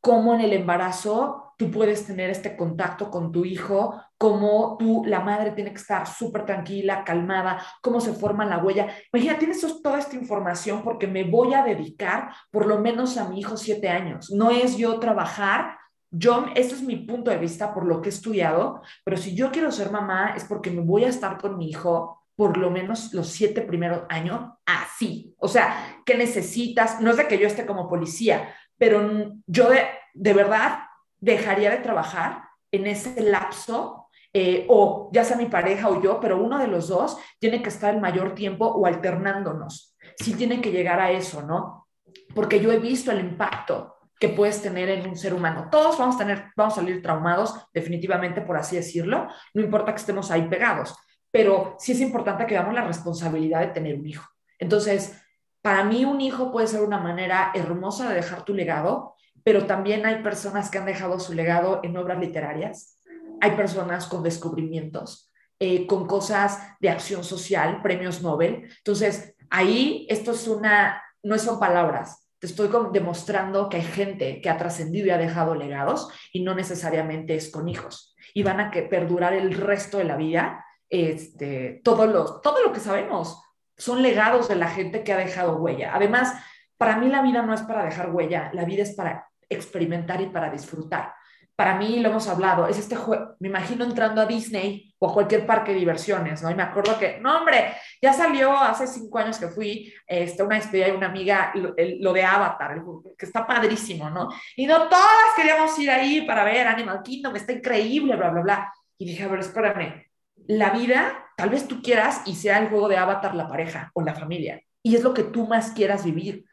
[0.00, 5.20] cómo en el embarazo tú puedes tener este contacto con tu hijo, cómo tú, la
[5.20, 8.88] madre tiene que estar súper tranquila, calmada, cómo se forma la huella.
[9.12, 13.38] Imagina, tienes toda esta información porque me voy a dedicar por lo menos a mi
[13.38, 14.32] hijo siete años.
[14.32, 15.78] No es yo trabajar
[16.14, 19.50] yo, este es mi punto de vista por lo que he estudiado, pero si yo
[19.50, 23.14] quiero ser mamá es porque me voy a estar con mi hijo por lo menos
[23.14, 25.34] los siete primeros años así.
[25.38, 27.00] O sea, ¿qué necesitas?
[27.00, 30.80] No es de que yo esté como policía, pero yo de, verdad
[31.18, 36.42] dejaría de trabajar en ese lapso eh, o ya sea mi pareja o yo, pero
[36.42, 39.96] uno de los dos tiene que estar el mayor tiempo o alternándonos.
[40.16, 41.88] Sí tiene que llegar a eso, ¿no?
[42.34, 45.66] Porque yo he visto el impacto que puedes tener en un ser humano.
[45.68, 50.00] Todos vamos a tener, vamos a salir traumados, definitivamente, por así decirlo, no importa que
[50.00, 50.94] estemos ahí pegados,
[51.32, 54.24] pero sí es importante que veamos la responsabilidad de tener un hijo.
[54.60, 55.20] Entonces,
[55.60, 60.06] para mí un hijo puede ser una manera hermosa de dejar tu legado, pero también
[60.06, 63.02] hay personas que han dejado su legado en obras literarias,
[63.40, 68.68] hay personas con descubrimientos, eh, con cosas de acción social, premios Nobel.
[68.78, 74.50] Entonces, ahí esto es una, no son palabras, te estoy demostrando que hay gente que
[74.50, 78.16] ha trascendido y ha dejado legados y no necesariamente es con hijos.
[78.34, 80.66] Y van a que perdurar el resto de la vida.
[80.88, 83.40] Este, todo, los, todo lo que sabemos
[83.76, 85.94] son legados de la gente que ha dejado huella.
[85.94, 86.34] Además,
[86.76, 90.26] para mí la vida no es para dejar huella, la vida es para experimentar y
[90.26, 91.14] para disfrutar
[91.62, 95.14] para mí lo hemos hablado, es este juego, me imagino entrando a Disney o a
[95.14, 96.50] cualquier parque de diversiones, ¿no?
[96.50, 100.56] Y me acuerdo que, no, hombre, ya salió hace cinco años que fui este, una
[100.56, 102.82] despedida de una amiga, lo, de Avatar,
[103.16, 104.28] que está padrísimo, ¿no?
[104.56, 108.72] Y no todas queríamos ir ahí para ver Animal Kingdom, está increíble, bla, bla, bla.
[108.98, 110.04] Y dije, a espérame,
[110.48, 114.02] la vida, tal vez tú quieras y sea el juego de Avatar la pareja o
[114.02, 116.44] la familia, y es lo que tú más quieras vivir,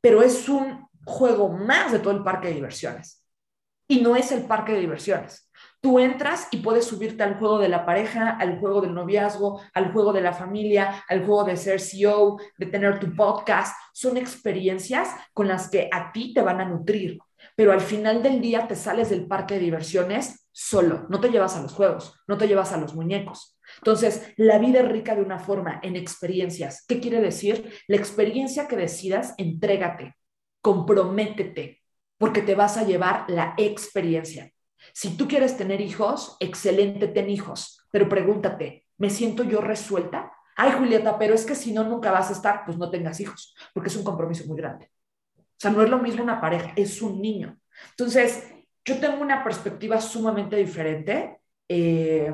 [0.00, 3.22] pero es un juego más de todo el parque de diversiones
[3.88, 5.50] y no es el parque de diversiones.
[5.80, 9.92] Tú entras y puedes subirte al juego de la pareja, al juego del noviazgo, al
[9.92, 13.76] juego de la familia, al juego de ser CEO, de tener tu podcast.
[13.92, 17.18] Son experiencias con las que a ti te van a nutrir,
[17.54, 21.54] pero al final del día te sales del parque de diversiones solo, no te llevas
[21.54, 23.58] a los juegos, no te llevas a los muñecos.
[23.78, 26.84] Entonces, la vida es rica de una forma, en experiencias.
[26.86, 27.72] ¿Qué quiere decir?
[27.88, 30.16] La experiencia que decidas, entrégate,
[30.62, 31.82] comprométete,
[32.18, 34.52] porque te vas a llevar la experiencia.
[34.92, 40.32] Si tú quieres tener hijos, excelente, ten hijos, pero pregúntate, ¿me siento yo resuelta?
[40.56, 43.54] Ay, Julieta, pero es que si no, nunca vas a estar, pues no tengas hijos,
[43.74, 44.90] porque es un compromiso muy grande.
[45.38, 47.58] O sea, no es lo mismo una pareja, es un niño.
[47.90, 48.52] Entonces,
[48.84, 51.40] yo tengo una perspectiva sumamente diferente.
[51.68, 52.32] Eh,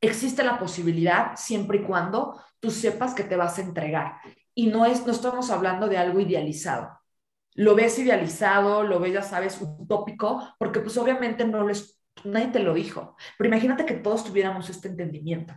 [0.00, 4.20] existe la posibilidad siempre y cuando tú sepas que te vas a entregar.
[4.54, 6.97] Y no, es, no estamos hablando de algo idealizado.
[7.54, 12.60] Lo ves idealizado, lo ves, ya sabes, utópico, porque pues obviamente no les, nadie te
[12.60, 13.16] lo dijo.
[13.36, 15.54] Pero imagínate que todos tuviéramos este entendimiento.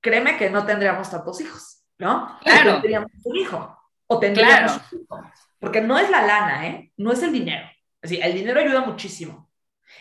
[0.00, 2.38] Créeme que no tendríamos tantos hijos, ¿no?
[2.40, 2.72] Claro.
[2.74, 5.22] tendríamos un hijo o tendríamos un hijo.
[5.58, 6.92] Porque no es la lana, ¿eh?
[6.96, 7.68] No es el dinero.
[8.00, 9.50] Es el dinero ayuda muchísimo.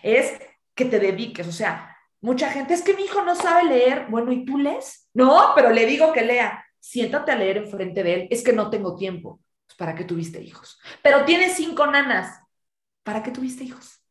[0.03, 0.39] Es
[0.75, 4.07] que te dediques, o sea, Mucha gente, es que mi hijo no sabe leer.
[4.09, 5.07] Bueno, ¿y tú lees?
[5.13, 6.63] No, pero le digo que lea.
[6.79, 8.27] Siéntate a leer enfrente de él.
[8.31, 9.39] Es que no tengo tiempo.
[9.67, 10.79] Pues, ¿Para qué tuviste hijos?
[11.03, 12.41] Pero tienes cinco nanas.
[13.03, 14.01] ¿Para qué tuviste hijos?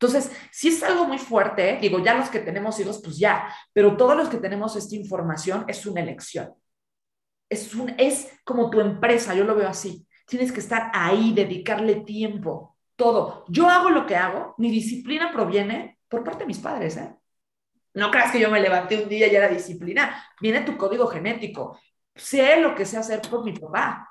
[0.00, 3.96] Entonces, si es algo muy fuerte, digo, ya los que tenemos hijos, pues ya, pero
[3.96, 6.54] todos los que tenemos esta información es una elección.
[7.50, 10.06] Es, un, es como tu empresa, yo lo veo así.
[10.26, 13.44] Tienes que estar ahí, dedicarle tiempo, todo.
[13.48, 17.14] Yo hago lo que hago, mi disciplina proviene por parte de mis padres, ¿eh?
[17.92, 20.24] No creas que yo me levanté un día y era disciplina.
[20.40, 21.78] Viene tu código genético.
[22.14, 24.08] Sé lo que sé hacer por mi papá.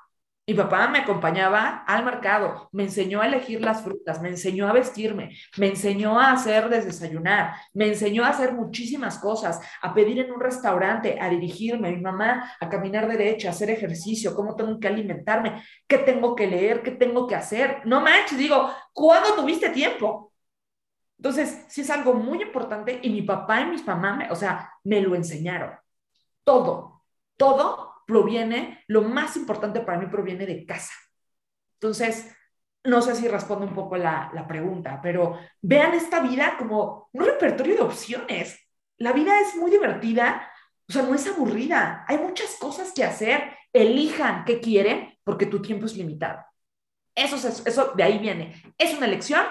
[0.50, 4.72] Mi papá me acompañaba al mercado, me enseñó a elegir las frutas, me enseñó a
[4.72, 10.32] vestirme, me enseñó a hacer desayunar, me enseñó a hacer muchísimas cosas, a pedir en
[10.32, 14.80] un restaurante, a dirigirme, a mi mamá, a caminar derecho, a hacer ejercicio, cómo tengo
[14.80, 17.82] que alimentarme, qué tengo que leer, qué tengo que hacer.
[17.84, 20.32] No manches, digo, ¿cuándo tuviste tiempo?
[21.16, 25.00] Entonces, sí es algo muy importante y mi papá y mis mamás, o sea, me
[25.00, 25.70] lo enseñaron.
[26.42, 27.04] Todo,
[27.36, 30.92] todo proviene, lo más importante para mí proviene de casa.
[31.74, 32.34] Entonces,
[32.82, 37.24] no sé si respondo un poco la, la pregunta, pero vean esta vida como un
[37.24, 38.58] repertorio de opciones.
[38.98, 40.50] La vida es muy divertida,
[40.88, 42.04] o sea, no es aburrida.
[42.08, 43.56] Hay muchas cosas que hacer.
[43.72, 46.44] Elijan qué quieren porque tu tiempo es limitado.
[47.14, 48.60] Eso, es, eso de ahí viene.
[48.76, 49.44] Es una elección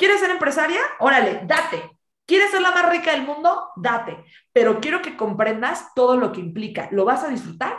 [0.00, 0.80] ¿Quieres ser empresaria?
[0.98, 1.98] Órale, date.
[2.24, 3.68] ¿Quieres ser la más rica del mundo?
[3.76, 4.24] Date.
[4.50, 6.88] Pero quiero que comprendas todo lo que implica.
[6.90, 7.76] ¿Lo vas a disfrutar?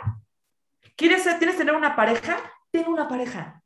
[1.02, 2.38] ¿Quieres ser, ¿Tienes tener una pareja?
[2.70, 3.60] Ten una pareja.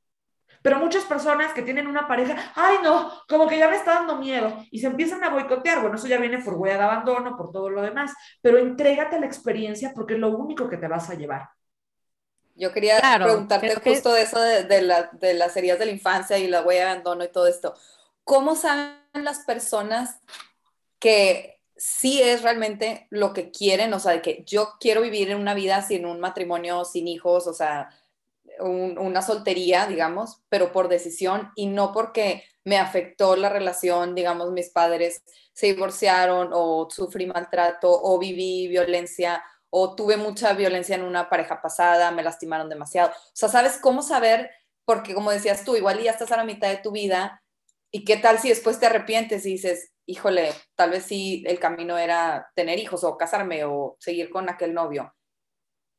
[0.62, 4.16] Pero muchas personas que tienen una pareja, ay no, como que ya me está dando
[4.16, 5.81] miedo y se empiezan a boicotear.
[5.81, 8.12] Bueno, eso ya viene por huella de abandono, por todo lo demás.
[8.40, 11.51] Pero entrégate la experiencia porque es lo único que te vas a llevar.
[12.55, 16.62] Yo quería preguntarte justo de eso de, de las heridas de la infancia y la
[16.62, 17.75] huella de abandono y todo esto.
[18.25, 20.20] ¿cómo saben las personas
[20.99, 23.92] que sí es realmente lo que quieren?
[23.94, 27.46] O sea, de que yo quiero vivir en una vida sin un matrimonio, sin hijos,
[27.46, 27.90] o sea,
[28.60, 34.70] una soltería, digamos, pero por decisión y no porque me afectó la relación, digamos, mis
[34.70, 41.28] padres se divorciaron o sufrí maltrato o viví violencia o tuve mucha violencia en una
[41.28, 43.10] pareja pasada, me lastimaron demasiado.
[43.10, 44.50] O sea, ¿sabes cómo saber?
[44.84, 47.42] Porque como decías tú, igual ya estás a la mitad de tu vida
[47.96, 51.99] ¿Y qué tal si después te arrepientes y dices, híjole, tal vez sí el camino
[51.99, 55.14] era tener hijos o casarme o seguir con aquel novio?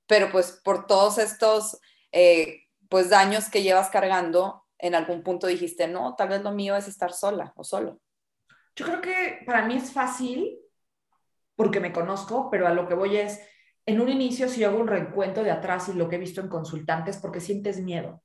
[0.08, 1.80] Pero pues por todos estos
[2.12, 6.76] eh, pues daños que llevas cargando, en algún punto dijiste, no, tal vez lo mío
[6.76, 8.00] es estar sola o solo.
[8.76, 10.60] Yo creo que para mí es fácil
[11.56, 13.41] porque me conozco, pero a lo que voy es,
[13.86, 16.50] en un inicio si hago un reencuentro de atrás y lo que he visto en
[16.50, 18.22] consultantes, porque sientes miedo.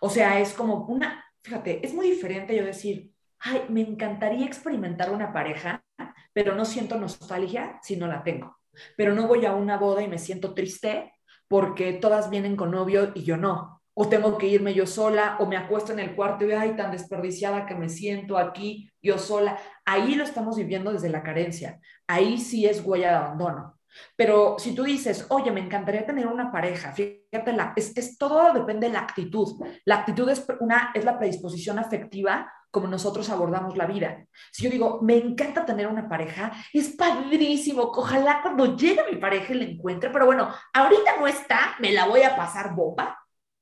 [0.00, 5.10] O sea, es como una, fíjate, es muy diferente yo decir, ay, me encantaría experimentar
[5.10, 5.84] una pareja,
[6.32, 8.56] pero no siento nostalgia si no la tengo.
[8.96, 11.12] Pero no voy a una boda y me siento triste
[11.48, 13.82] porque todas vienen con novio y yo no.
[13.94, 16.92] O tengo que irme yo sola, o me acuesto en el cuarto y, ay, tan
[16.92, 19.58] desperdiciada que me siento aquí yo sola.
[19.84, 21.80] Ahí lo estamos viviendo desde la carencia.
[22.06, 23.78] Ahí sí es huella de abandono.
[24.14, 28.52] Pero si tú dices, oye, me encantaría tener una pareja, fíjate, la, es, es, todo
[28.52, 29.64] depende de la actitud.
[29.84, 34.26] La actitud es, una, es la predisposición afectiva como nosotros abordamos la vida.
[34.52, 39.54] Si yo digo, me encanta tener una pareja, es padrísimo, ojalá cuando llegue mi pareja
[39.54, 43.18] le encuentre, pero bueno, ahorita no está, me la voy a pasar bomba,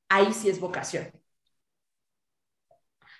[0.09, 1.11] ahí sí es vocación.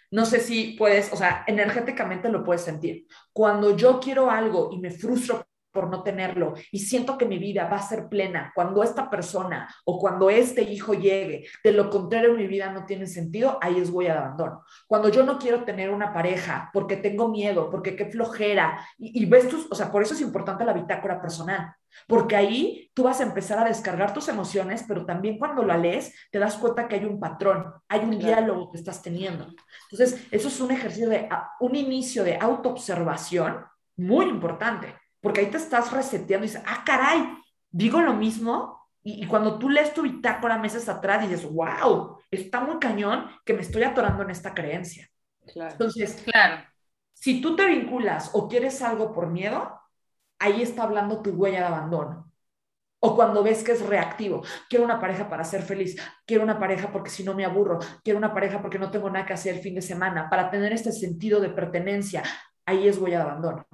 [0.09, 3.07] No sé si puedes, o sea, energéticamente lo puedes sentir.
[3.33, 7.67] Cuando yo quiero algo y me frustro por no tenerlo y siento que mi vida
[7.67, 11.47] va a ser plena cuando esta persona o cuando este hijo llegue.
[11.63, 14.63] De lo contrario, mi vida no tiene sentido, ahí es voy a abandono.
[14.87, 19.25] Cuando yo no quiero tener una pareja porque tengo miedo, porque qué flojera, y, y
[19.25, 21.73] ves tus, o sea, por eso es importante la bitácora personal,
[22.07, 26.13] porque ahí tú vas a empezar a descargar tus emociones, pero también cuando la lees
[26.31, 29.47] te das cuenta que hay un patrón, hay un diálogo que estás teniendo.
[29.89, 33.65] Entonces, eso es un ejercicio de, un inicio de autoobservación
[33.95, 37.37] muy importante porque ahí te estás reseteando y dices, ah, caray,
[37.69, 38.77] digo lo mismo.
[39.03, 43.61] Y, cuando tú lees tu bitácora meses atrás, dices, wow, está muy cañón que me
[43.61, 45.09] estoy atorando en esta creencia.
[45.45, 46.63] Entonces, claro.
[47.13, 49.79] si tú te vinculas o quieres algo por miedo,
[50.39, 52.31] ahí está hablando tu huella de abandono.
[52.99, 55.95] O cuando ves que es reactivo, quiero una pareja para ser feliz,
[56.25, 59.25] quiero una pareja porque si no me aburro, quiero una pareja porque no tengo nada
[59.25, 62.23] que hacer el fin de semana, para tener este sentido de pertenencia,
[62.65, 63.67] ahí es huella de abandono.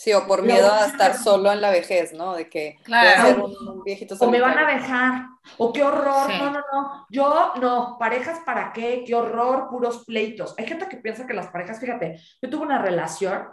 [0.00, 2.34] Sí, o por miedo a estar solo en la vejez, ¿no?
[2.34, 3.44] De que claro.
[3.44, 5.26] un, viejito O me van a dejar,
[5.58, 7.06] o qué horror, no, no, no.
[7.10, 10.54] Yo, no, parejas para qué, qué horror, puros pleitos.
[10.56, 13.46] Hay gente que piensa que las parejas, fíjate, yo tuve una relación,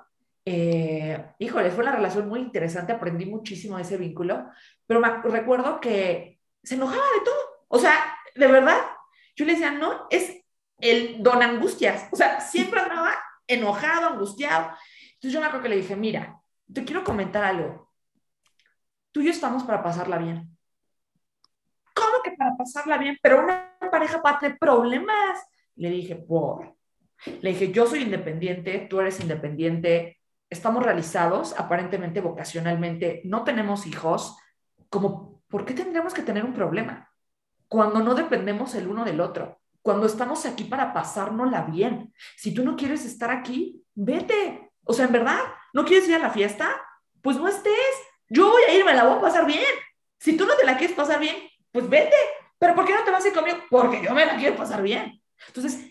[0.45, 4.45] eh, híjole, fue una relación muy interesante, aprendí muchísimo de ese vínculo,
[4.85, 7.65] pero me recuerdo que se enojaba de todo.
[7.67, 7.93] O sea,
[8.33, 8.79] de verdad,
[9.35, 10.33] yo le decía, no, es
[10.79, 12.07] el don angustias.
[12.09, 13.15] O sea, siempre andaba
[13.47, 14.71] enojado, angustiado.
[15.17, 16.39] Entonces yo me acuerdo que le dije, mira,
[16.71, 17.91] te quiero comentar algo.
[19.11, 20.55] Tú y yo estamos para pasarla bien.
[21.95, 23.17] ¿Cómo que para pasarla bien?
[23.21, 25.39] Pero una pareja para tener problemas.
[25.75, 26.75] Le dije, por.
[27.41, 30.19] Le dije, yo soy independiente, tú eres independiente,
[30.51, 34.37] estamos realizados, aparentemente vocacionalmente, no tenemos hijos.
[34.89, 37.09] Como, ¿por qué tendríamos que tener un problema?
[37.67, 42.13] Cuando no dependemos el uno del otro, cuando estamos aquí para pasárnosla bien.
[42.35, 45.39] Si tú no quieres estar aquí, vete, o sea, en verdad,
[45.73, 46.69] ¿no quieres ir a la fiesta?
[47.21, 47.73] Pues no estés.
[48.29, 49.63] Yo voy a ir, me la voy a pasar bien.
[50.19, 51.35] Si tú no te la quieres pasar bien,
[51.71, 52.15] pues vete.
[52.57, 53.57] Pero ¿por qué no te vas a ir conmigo?
[53.69, 55.21] Porque yo me la quiero pasar bien.
[55.47, 55.85] Entonces,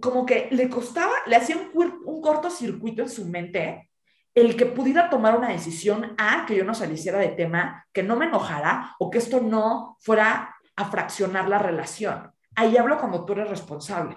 [0.00, 3.90] como que le costaba, le hacía un, un cortocircuito en su mente
[4.34, 8.16] el que pudiera tomar una decisión a que yo no saliciera de tema, que no
[8.16, 12.32] me enojara o que esto no fuera a fraccionar la relación.
[12.54, 14.16] Ahí hablo cuando tú eres responsable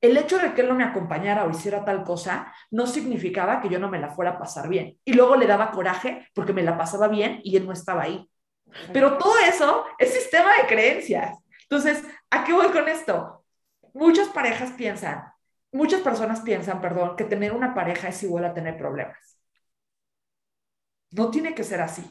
[0.00, 3.68] el hecho de que él no me acompañara o hiciera tal cosa no significaba que
[3.68, 4.98] yo no me la fuera a pasar bien.
[5.04, 8.28] Y luego le daba coraje porque me la pasaba bien y él no estaba ahí.
[8.92, 11.38] Pero todo eso es sistema de creencias.
[11.62, 13.44] Entonces, ¿a qué voy con esto?
[13.94, 15.24] Muchas parejas piensan,
[15.72, 19.38] muchas personas piensan, perdón, que tener una pareja es igual a tener problemas.
[21.10, 22.04] No tiene que ser así.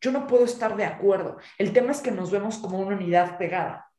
[0.00, 1.38] Yo no puedo estar de acuerdo.
[1.58, 3.90] El tema es que nos vemos como una unidad pegada.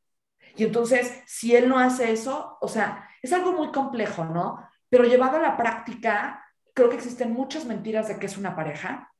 [0.56, 4.58] Y entonces, si él no hace eso, o sea, es algo muy complejo, ¿no?
[4.88, 6.44] Pero llevado a la práctica,
[6.74, 9.10] creo que existen muchas mentiras de que es una pareja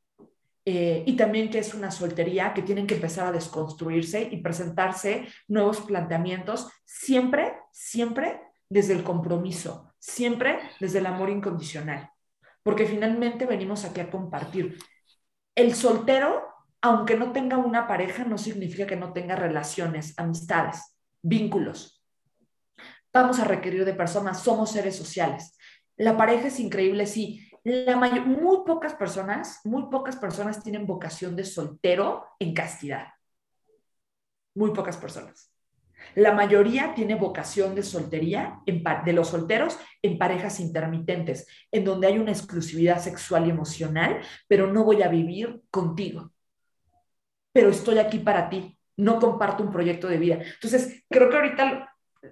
[0.65, 5.27] eh, y también que es una soltería, que tienen que empezar a desconstruirse y presentarse
[5.49, 12.11] nuevos planteamientos, siempre, siempre desde el compromiso, siempre desde el amor incondicional,
[12.63, 14.79] porque finalmente venimos aquí a compartir.
[15.55, 16.47] El soltero,
[16.83, 22.00] aunque no tenga una pareja, no significa que no tenga relaciones, amistades vínculos.
[23.13, 25.57] Vamos a requerir de personas, somos seres sociales.
[25.97, 27.47] La pareja es increíble, sí.
[27.65, 33.09] La muy pocas personas, muy pocas personas tienen vocación de soltero en castidad.
[34.55, 35.53] Muy pocas personas.
[36.15, 42.19] La mayoría tiene vocación de soltería de los solteros en parejas intermitentes, en donde hay
[42.19, 46.33] una exclusividad sexual y emocional, pero no voy a vivir contigo.
[47.53, 50.39] Pero estoy aquí para ti, no comparto un proyecto de vida.
[50.55, 51.90] Entonces, creo que ahorita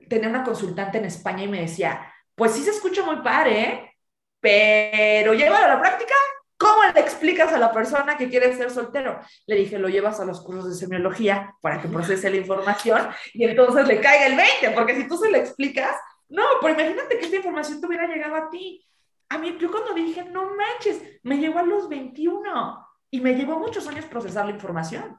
[0.09, 3.97] tenía una consultante en España y me decía, pues sí se escucha muy padre, ¿eh?
[4.41, 6.15] pero llévalo a la práctica.
[6.57, 9.21] ¿Cómo le explicas a la persona que quiere ser soltero?
[9.47, 13.45] Le dije, lo llevas a los cursos de semiología para que procese la información y
[13.45, 15.95] entonces le caiga el 20, porque si tú se lo explicas,
[16.29, 18.85] no, pero imagínate que esta información te hubiera llegado a ti.
[19.29, 23.59] A mí, yo cuando dije, no manches, me llegó a los 21 y me llevó
[23.59, 25.17] muchos años procesar la información.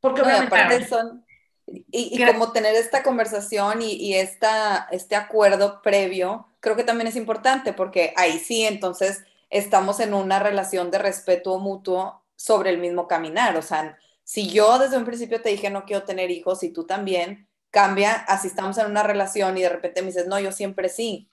[0.00, 1.24] Porque obviamente son,
[1.66, 7.16] y, como tener esta conversación y, y esta, este acuerdo previo, creo que también es
[7.16, 13.06] importante porque ahí sí, entonces estamos en una relación de respeto mutuo sobre el mismo
[13.06, 13.56] caminar.
[13.56, 16.84] O sea, si yo desde un principio te dije no quiero tener hijos y tú
[16.84, 20.88] también, cambia, así estamos en una relación y de repente me dices, no, yo siempre
[20.88, 21.28] sí.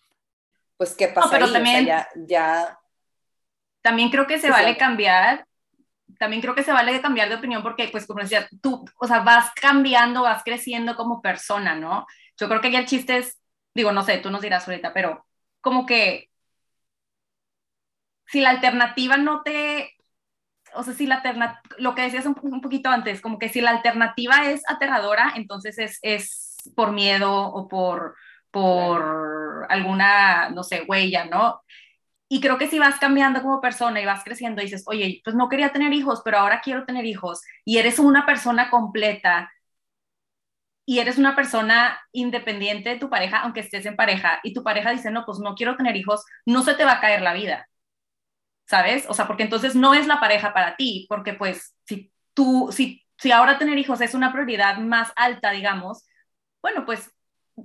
[0.78, 1.30] Pues, ¿qué pasa?
[1.30, 2.80] pero también, ya, ya,
[3.82, 5.46] También creo que se vale cambiar
[6.18, 9.22] también creo que se vale cambiar de opinión porque, pues, como decía, tú, o sea,
[9.22, 12.06] vas cambiando, vas creciendo como persona, ¿no?
[12.38, 13.40] Yo creo que ya el chiste es,
[13.74, 15.26] digo, no sé, tú nos dirás ahorita, pero
[15.62, 16.30] como que
[18.28, 19.96] si la alternativa no te,
[20.74, 23.62] o sea, si la alternativa, lo que decías un, un, poquito antes, como que si
[23.62, 28.16] la alternativa es aterradora, entonces es, es por miedo o por,
[28.52, 31.62] por alguna, no sé, huella, ¿no?
[32.30, 35.36] Y creo que si vas cambiando como persona y vas creciendo y dices, oye, pues
[35.36, 39.52] no quería tener hijos, pero ahora quiero tener hijos, y eres una persona completa
[40.86, 44.92] y eres una persona independiente de tu pareja, aunque estés en pareja, y tu pareja
[44.92, 47.68] dice, no, pues no quiero tener hijos, no se te va a caer la vida.
[48.66, 49.06] ¿sabes?
[49.10, 53.06] O sea, porque entonces no es la pareja para ti, porque pues si tú, si,
[53.18, 56.06] si ahora tener hijos es una prioridad más alta, digamos,
[56.62, 57.12] bueno, pues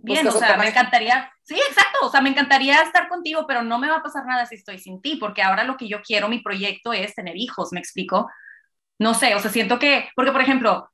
[0.02, 3.78] bien, o sea, me encantaría, sí, exacto, o sea, me encantaría estar contigo, pero no
[3.78, 6.28] me va a pasar nada si estoy sin ti, porque ahora lo que yo quiero,
[6.28, 8.30] mi proyecto es tener hijos, ¿me explico?
[8.98, 10.88] No sé, o sea, siento que, porque por ejemplo,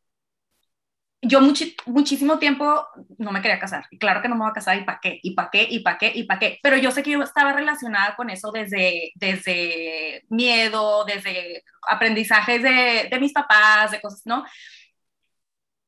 [1.22, 1.40] yo
[1.86, 2.86] muchísimo tiempo
[3.18, 3.86] no me quería casar.
[3.90, 5.18] Y claro que no me voy a casar, ¿y para qué?
[5.22, 5.66] ¿Y para qué?
[5.70, 6.12] ¿Y para qué?
[6.14, 6.58] ¿Y para qué?
[6.62, 13.08] Pero yo sé que yo estaba relacionada con eso desde, desde miedo, desde aprendizajes de,
[13.10, 14.44] de mis papás, de cosas, ¿no?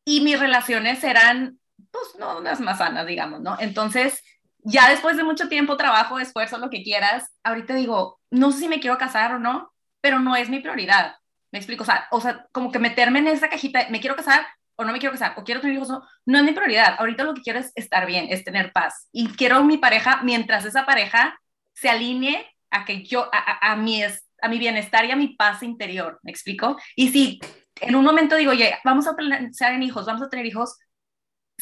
[0.05, 1.59] Y mis relaciones eran,
[1.93, 3.57] pues, no unas más sanas, digamos, ¿no?
[3.61, 4.23] Entonces,
[4.65, 8.69] ya después de mucho tiempo, trabajo, esfuerzo, lo que quieras, ahorita digo, no sé si
[8.69, 11.17] me quiero casar o no, pero no es mi prioridad.
[11.51, 14.47] Me explico, o sea, o sea, como que meterme en esa cajita, me quiero casar,
[14.77, 16.97] o no me quiero casar, o quiero tener hijos, no, no es mi prioridad.
[16.99, 19.09] Ahorita lo que quiero es estar bien, es tener paz.
[19.13, 21.39] Y quiero mi pareja mientras esa pareja
[21.75, 25.63] se alinee a que yo, a, a, mi, a mi bienestar y a mi paz
[25.63, 26.79] interior, ¿me explico?
[26.97, 27.41] Y si
[27.81, 30.79] en un momento digo, oye, vamos a pensar en hijos, vamos a tener hijos,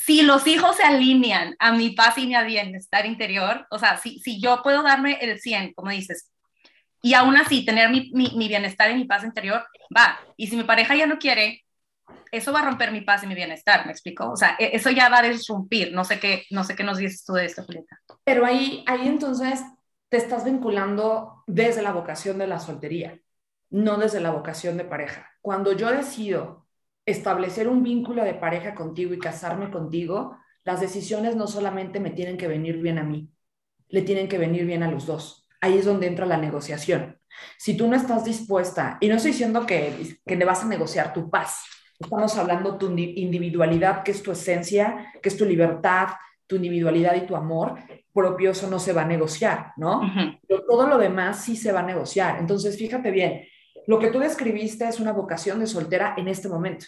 [0.04, 4.18] si los hijos se alinean a mi paz y mi bienestar interior, o sea, si,
[4.20, 6.30] si yo puedo darme el 100, como dices,
[7.02, 10.18] y aún así tener mi, mi, mi bienestar y mi paz interior, va.
[10.36, 11.64] Y si mi pareja ya no quiere,
[12.30, 14.30] eso va a romper mi paz y mi bienestar, ¿me explico?
[14.30, 16.98] O sea, e, eso ya va a disrumpir, no sé qué, no sé qué nos
[16.98, 18.00] dices tú de esto, Julieta.
[18.24, 19.62] Pero ahí, ahí entonces
[20.08, 23.18] te estás vinculando desde la vocación de la soltería,
[23.70, 25.30] no desde la vocación de pareja.
[25.40, 26.66] Cuando yo decido
[27.10, 32.36] establecer un vínculo de pareja contigo y casarme contigo, las decisiones no solamente me tienen
[32.36, 33.30] que venir bien a mí,
[33.88, 35.48] le tienen que venir bien a los dos.
[35.60, 37.18] Ahí es donde entra la negociación.
[37.58, 41.12] Si tú no estás dispuesta, y no estoy diciendo que, que le vas a negociar
[41.12, 41.64] tu paz,
[42.00, 46.08] Estamos hablando tu individualidad, que es tu esencia, que es tu libertad,
[46.46, 47.74] tu individualidad y tu amor
[48.12, 50.00] propio, eso no se va a negociar, ¿no?
[50.48, 52.38] Pero todo lo demás sí se va a negociar.
[52.40, 53.44] Entonces, fíjate bien,
[53.86, 56.86] lo que tú describiste es una vocación de soltera en este momento.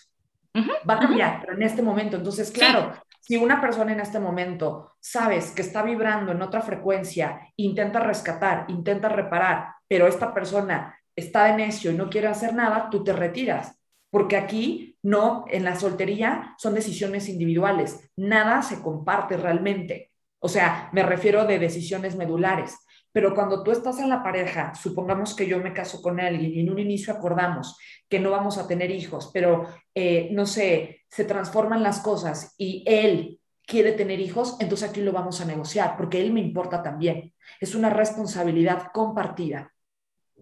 [0.88, 2.16] Va a cambiar, pero en este momento.
[2.16, 7.40] Entonces, claro, si una persona en este momento sabes que está vibrando en otra frecuencia,
[7.56, 12.88] intenta rescatar, intenta reparar, pero esta persona está de necio y no quiere hacer nada,
[12.90, 13.78] tú te retiras
[14.12, 20.12] porque aquí no, en la soltería son decisiones individuales, nada se comparte realmente.
[20.38, 22.76] O sea, me refiero de decisiones medulares.
[23.12, 26.60] Pero cuando tú estás en la pareja, supongamos que yo me caso con alguien y
[26.60, 31.24] en un inicio acordamos que no vamos a tener hijos, pero eh, no sé, se
[31.24, 36.20] transforman las cosas y él quiere tener hijos, entonces aquí lo vamos a negociar, porque
[36.20, 37.32] él me importa también.
[37.60, 39.72] Es una responsabilidad compartida.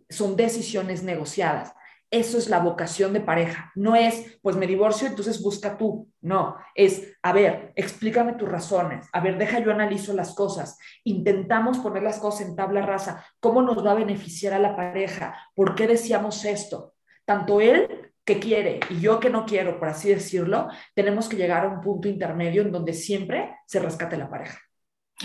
[0.09, 1.73] Son decisiones negociadas.
[2.11, 3.71] Eso es la vocación de pareja.
[3.77, 6.11] No es, pues me divorcio, entonces busca tú.
[6.21, 9.07] No, es, a ver, explícame tus razones.
[9.13, 10.77] A ver, deja yo analizo las cosas.
[11.05, 13.25] Intentamos poner las cosas en tabla rasa.
[13.39, 15.37] ¿Cómo nos va a beneficiar a la pareja?
[15.55, 16.95] ¿Por qué decíamos esto?
[17.25, 21.65] Tanto él que quiere y yo que no quiero, por así decirlo, tenemos que llegar
[21.65, 24.59] a un punto intermedio en donde siempre se rescate la pareja.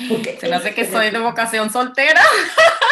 [0.10, 2.22] Porque se me hace que soy de vocación soltera.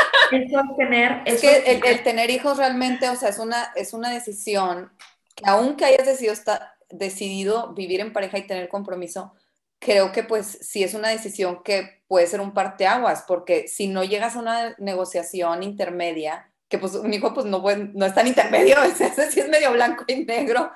[0.78, 1.22] tener...
[1.26, 4.92] Es que el, tener hijos realmente, o sea, es una, es una decisión
[5.36, 9.34] que aunque hayas decidido, está, decidido vivir en pareja y tener compromiso,
[9.80, 14.04] creo que pues sí es una decisión que puede ser un parteaguas, porque si no
[14.04, 17.64] llegas a una negociación intermedia, que pues un hijo pues no,
[17.94, 20.72] no es tan intermedio, ese sí es medio blanco y negro,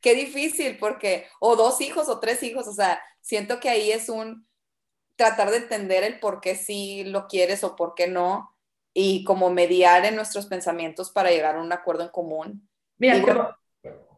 [0.00, 4.08] qué difícil, porque, o dos hijos o tres hijos, o sea, siento que ahí es
[4.08, 4.46] un
[5.16, 8.54] tratar de entender el por qué sí lo quieres o por qué no,
[8.92, 12.68] y como mediar en nuestros pensamientos para llegar a un acuerdo en común.
[12.98, 13.14] Mira,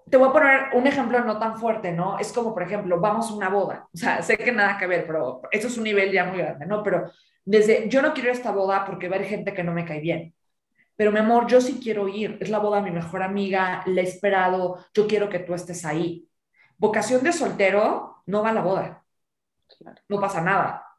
[0.09, 2.19] te, voy a poner un ejemplo no tan fuerte, ¿no?
[2.19, 5.07] Es como, por ejemplo, vamos a una boda, o sea, sé que nada que ver,
[5.07, 6.83] pero eso es un nivel ya muy grande, ¿no?
[6.83, 7.11] Pero
[7.45, 10.01] desde, yo no quiero esta boda porque va a haber gente que no me cae
[10.01, 10.35] bien,
[10.97, 14.01] pero mi amor, yo sí quiero ir, es la boda de mi mejor amiga, la
[14.01, 16.29] he esperado, yo quiero que tú estés ahí.
[16.77, 19.05] Vocación de soltero, no va a la boda,
[20.09, 20.92] no pasa nada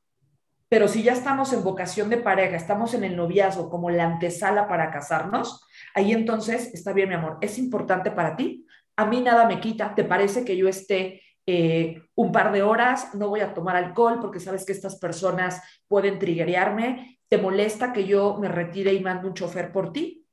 [0.74, 4.68] pero si ya estamos en vocación de pareja, estamos en el noviazgo como la antesala
[4.68, 5.64] para casarnos,
[5.94, 8.66] ahí entonces está bien, mi amor, es importante para ti.
[8.96, 13.14] A mí nada me quita, ¿te parece que yo esté eh, un par de horas?
[13.14, 17.20] No voy a tomar alcohol porque sabes que estas personas pueden triguearme.
[17.28, 20.26] ¿Te molesta que yo me retire y mande un chofer por ti?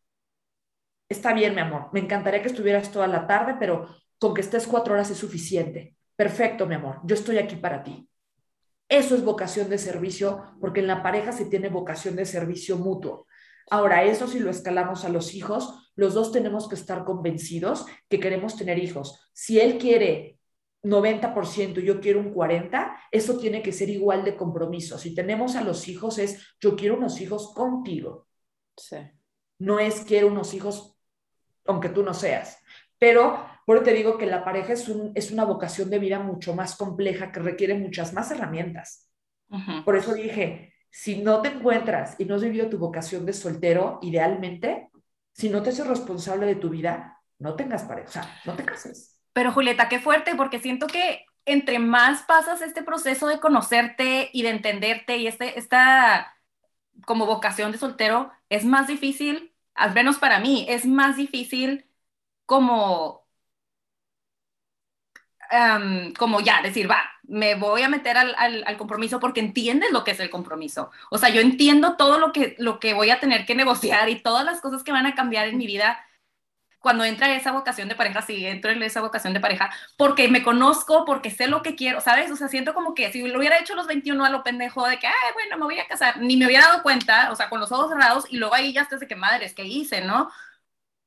[1.07, 3.89] está bien, mi amor, me encantaría que estuvieras toda la tarde, pero
[4.19, 5.97] con que estés cuatro horas es suficiente.
[6.17, 8.10] Perfecto, mi amor, yo estoy aquí para ti.
[8.91, 13.27] Eso es vocación de servicio, porque en la pareja se tiene vocación de servicio mutuo.
[13.71, 18.21] Ahora, eso si lo escalamos a los hijos, los dos tenemos que estar convencidos que
[18.21, 19.31] queremos tener hijos.
[19.33, 20.39] Si él quiere
[20.83, 24.99] 90% y yo quiero un 40%, eso tiene que ser igual de compromiso.
[24.99, 28.27] Si tenemos a los hijos es, yo quiero unos hijos contigo.
[28.77, 28.97] Sí.
[29.59, 31.01] No es quiero unos hijos
[31.67, 32.59] aunque tú no seas.
[32.99, 36.19] Pero por eso te digo que la pareja es, un, es una vocación de vida
[36.19, 39.09] mucho más compleja que requiere muchas más herramientas.
[39.85, 44.01] Por eso dije, si no te encuentras y no has vivido tu vocación de soltero,
[44.03, 44.91] idealmente,
[45.33, 48.65] si no te haces responsable de tu vida, no tengas pareja, o sea, no te
[48.65, 49.21] cases.
[49.33, 54.43] Pero Julieta, qué fuerte, porque siento que entre más pasas este proceso de conocerte y
[54.43, 56.37] de entenderte y este, esta
[57.07, 61.87] como vocación de soltero, es más difícil, al menos para mí, es más difícil
[62.47, 63.20] como,
[65.53, 70.05] um, como ya decir, va, me voy a meter al, al, compromiso porque entiendes lo
[70.05, 70.91] que es el compromiso.
[71.11, 74.21] O sea, yo entiendo todo lo que, lo que voy a tener que negociar y
[74.21, 76.05] todas las cosas que van a cambiar en mi vida
[76.81, 80.43] cuando entra esa vocación de pareja, sí, entro en esa vocación de pareja, porque me
[80.43, 82.31] conozco, porque sé lo que quiero, ¿sabes?
[82.31, 84.87] O sea, siento como que si lo hubiera hecho a los 21 a lo pendejo
[84.87, 87.51] de que, ay, bueno, me voy a casar, ni me hubiera dado cuenta, o sea,
[87.51, 90.31] con los ojos cerrados, y luego ahí ya estás de que madres, ¿qué hice, no?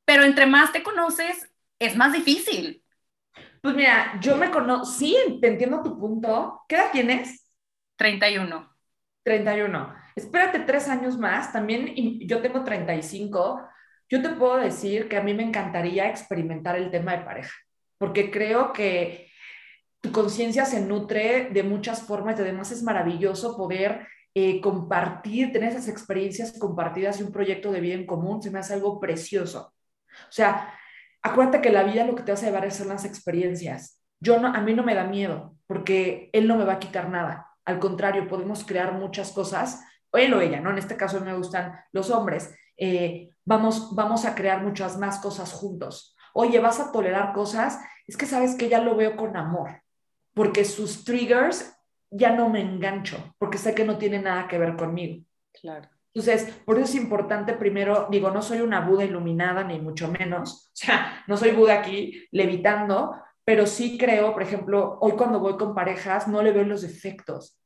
[0.05, 2.82] Pero entre más te conoces, es más difícil.
[3.63, 6.63] Pues mira, yo me conozco, sí, te entiendo tu punto.
[6.67, 7.49] ¿Qué edad tienes?
[7.95, 8.69] 31.
[9.23, 9.95] 31.
[10.17, 11.95] Espérate tres años más, también
[12.27, 13.65] yo tengo 35.
[14.09, 17.53] Yo te puedo decir que a mí me encantaría experimentar el tema de pareja,
[17.97, 19.31] porque creo que
[20.01, 24.05] tu conciencia se nutre de muchas formas y además es maravilloso poder
[24.35, 28.59] eh, compartir, tener esas experiencias compartidas y un proyecto de vida en común, se me
[28.59, 29.73] hace algo precioso.
[30.11, 30.77] O sea,
[31.23, 34.01] acuérdate que la vida lo que te vas a llevar ser las experiencias.
[34.19, 37.47] Yo a mí no me da miedo, porque él no me va a quitar nada.
[37.65, 40.69] Al contrario, podemos crear muchas cosas, él o ella, ¿no?
[40.69, 42.55] En este caso me gustan los hombres.
[42.77, 46.15] Eh, vamos, vamos a crear muchas más cosas juntos.
[46.33, 49.81] Oye, vas a tolerar cosas, es que sabes que ya lo veo con amor,
[50.33, 51.75] porque sus triggers
[52.09, 55.23] ya no me engancho, porque sé que no tiene nada que ver conmigo.
[55.61, 55.89] Claro.
[56.13, 60.69] Entonces, por eso es importante primero, digo, no soy una Buda iluminada, ni mucho menos,
[60.73, 65.57] o sea, no soy Buda aquí levitando, pero sí creo, por ejemplo, hoy cuando voy
[65.57, 67.59] con parejas, no le veo los defectos.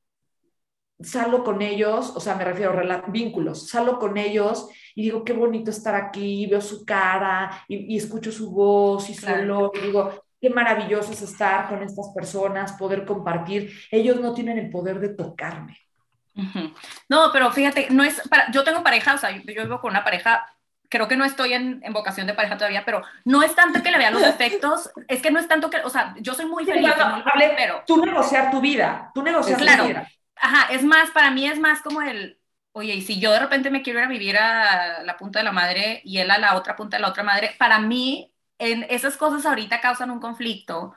[1.00, 5.34] Salgo con ellos, o sea, me refiero a vínculos, salgo con ellos y digo, qué
[5.34, 10.12] bonito estar aquí, veo su cara y, escucho su voz y su olor, y digo,
[10.42, 13.72] qué maravilloso es estar con estas personas, poder compartir.
[13.92, 15.78] Ellos no tienen el poder de tocarme
[17.10, 20.04] no, pero fíjate, no es para, yo tengo pareja, o sea, yo, vivo con una
[20.04, 20.46] pareja,
[20.90, 23.92] creo que no estoy en, en, vocación de pareja todavía, pero no es tanto que
[23.92, 26.66] le vean los defectos, es que no es tanto que, o sea, yo soy muy
[26.66, 26.94] feliz,
[27.56, 27.84] pero...
[27.86, 30.10] Tú negociar tu vida, tú negociar claro, tu vida.
[30.36, 32.40] Ajá, es más, para mí es más como el,
[32.72, 35.46] oye, y si yo de repente me quiero ir a vivir a la punta de
[35.46, 38.86] la madre y él a la otra punta de la otra madre, para mí en
[38.90, 40.94] esas cosas ahorita causan un conflicto.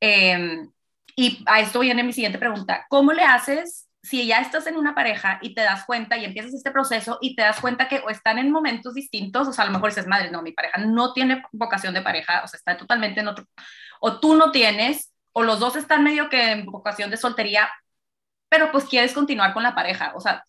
[0.00, 0.70] Em,
[1.16, 4.94] y a esto viene mi siguiente pregunta, ¿cómo le haces si ya estás en una
[4.94, 8.08] pareja y te das cuenta y empiezas este proceso y te das cuenta que o
[8.08, 11.12] están en momentos distintos, o sea, a lo mejor dices, madre, no, mi pareja no
[11.12, 13.44] tiene vocación de pareja, o sea, está totalmente en otro,
[14.00, 17.68] o tú no tienes, o los dos están medio que en vocación de soltería,
[18.48, 20.42] pero pues quieres continuar con la pareja, o sea,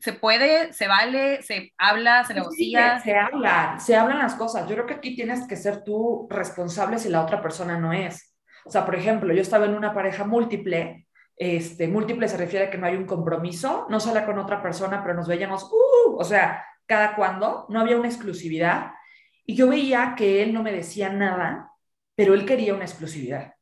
[0.00, 3.00] se puede, se vale, se habla, se negocia.
[3.00, 4.68] se habla, se hablan las cosas.
[4.68, 8.32] Yo creo que aquí tienes que ser tú responsable si la otra persona no es.
[8.64, 11.07] O sea, por ejemplo, yo estaba en una pareja múltiple
[11.38, 15.02] este, múltiple se refiere a que no hay un compromiso, no sale con otra persona,
[15.02, 18.92] pero nos veíamos, uh, o sea, cada cuando, no había una exclusividad.
[19.46, 21.70] Y yo veía que él no me decía nada,
[22.16, 23.54] pero él quería una exclusividad.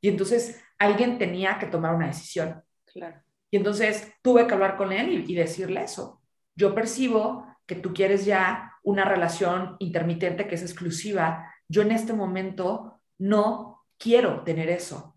[0.00, 2.62] Y entonces alguien tenía que tomar una decisión.
[2.84, 3.20] Claro.
[3.50, 6.22] Y entonces tuve que hablar con él y, y decirle eso.
[6.54, 11.52] Yo percibo que tú quieres ya una relación intermitente que es exclusiva.
[11.68, 15.13] Yo en este momento no quiero tener eso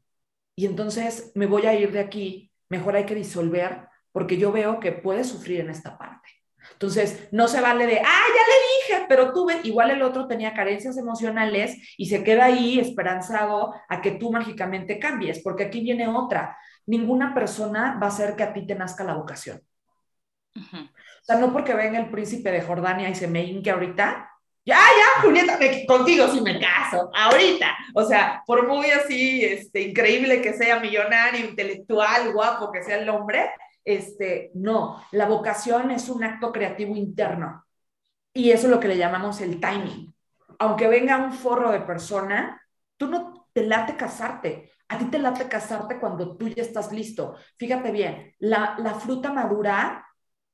[0.57, 4.79] y entonces me voy a ir de aquí, mejor hay que disolver porque yo veo
[4.79, 6.27] que puede sufrir en esta parte.
[6.73, 10.27] Entonces, no se vale de, ah, ya le dije, pero tú ves, igual el otro
[10.27, 15.81] tenía carencias emocionales y se queda ahí esperanzado a que tú mágicamente cambies, porque aquí
[15.81, 16.57] viene otra.
[16.87, 19.61] Ninguna persona va a hacer que a ti te nazca la vocación.
[20.55, 24.31] O sea, no porque venga el príncipe de Jordania y se me hinque ahorita,
[24.67, 25.57] ya, ya, Julieta,
[25.87, 27.73] contigo sí me caso, ahorita.
[27.93, 33.07] O sea, por muy así, este, increíble que sea millonario, intelectual, guapo que sea el
[33.07, 33.49] hombre,
[33.85, 37.65] este, no, la vocación es un acto creativo interno.
[38.33, 40.13] Y eso es lo que le llamamos el timing.
[40.59, 42.61] aunque venga un forro de persona,
[42.97, 44.71] tú no te late casarte.
[44.89, 47.35] A ti te late casarte cuando tú ya estás listo.
[47.57, 50.06] Fíjate bien, la fruta madura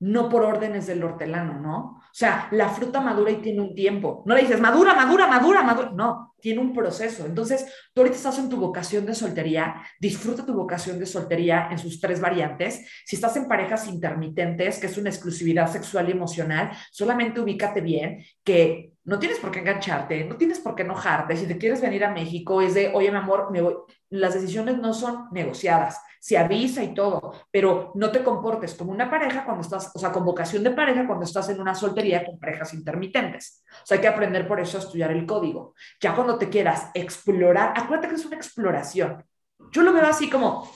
[0.04, 1.78] no por órdenes del hortelano, ¿no?
[1.78, 4.22] O sea, la fruta madura y tiene un tiempo.
[4.26, 5.92] No le dices, madura, madura, madura, madura.
[5.96, 7.26] No, tiene un proceso.
[7.26, 11.80] Entonces, tú ahorita estás en tu vocación de soltería, disfruta tu vocación de soltería en
[11.80, 12.86] sus tres variantes.
[13.06, 18.26] Si estás en parejas intermitentes, que es una exclusividad sexual y emocional, solamente ubícate bien
[18.44, 21.36] que no tienes por qué engancharte, no tienes por qué enojarte.
[21.36, 23.76] Si te quieres venir a México, es de, oye, mi amor, me voy.
[24.10, 29.10] Las decisiones no son negociadas, se avisa y todo, pero no te comportes como una
[29.10, 32.40] pareja cuando estás, o sea, con vocación de pareja cuando estás en una soltería con
[32.40, 33.64] parejas intermitentes.
[33.70, 35.74] O sea, hay que aprender por eso a estudiar el código.
[36.00, 39.26] Ya cuando te quieras explorar, acuérdate que es una exploración.
[39.72, 40.70] Yo lo veo así como,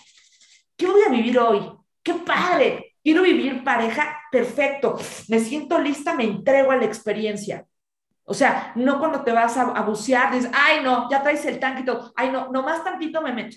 [0.76, 1.72] ¿qué voy a vivir hoy?
[2.04, 2.96] ¡Qué padre!
[3.02, 4.98] Quiero vivir pareja, perfecto.
[5.30, 7.66] Me siento lista, me entrego a la experiencia
[8.30, 11.82] o sea, no cuando te vas a, bucear, dices, ay, no, ya traes el tanque
[11.82, 13.56] y todo, ay, no, nomás tantito me meto.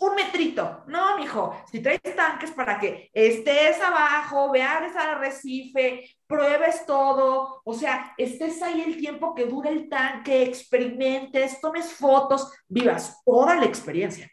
[0.00, 0.84] Un metrito.
[0.86, 7.74] No, mijo, si traes tanques para que estés abajo, veas al arrecife, pruebes todo, o
[7.74, 13.66] sea, estés ahí el tiempo que dura el tanque, experimentes, tomes fotos, vivas toda la
[13.66, 14.30] experiencia.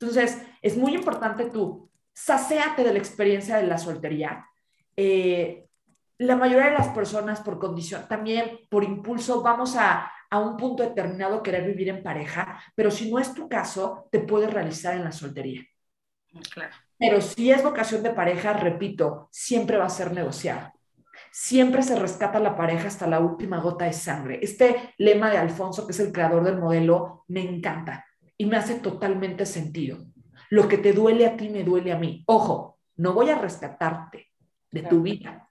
[0.00, 4.46] Entonces, es muy importante tú, saciate de la experiencia de la soltería.
[4.96, 5.63] Eh,
[6.18, 10.82] la mayoría de las personas por condición, también por impulso, vamos a, a un punto
[10.82, 15.04] determinado querer vivir en pareja, pero si no es tu caso, te puedes realizar en
[15.04, 15.64] la soltería.
[16.52, 16.74] Claro.
[16.98, 20.72] Pero si es vocación de pareja, repito, siempre va a ser negociado.
[21.30, 24.38] Siempre se rescata la pareja hasta la última gota de sangre.
[24.42, 28.04] Este lema de Alfonso, que es el creador del modelo, me encanta
[28.36, 29.98] y me hace totalmente sentido.
[30.50, 32.22] Lo que te duele a ti me duele a mí.
[32.26, 34.28] Ojo, no voy a rescatarte
[34.70, 35.50] de tu vida,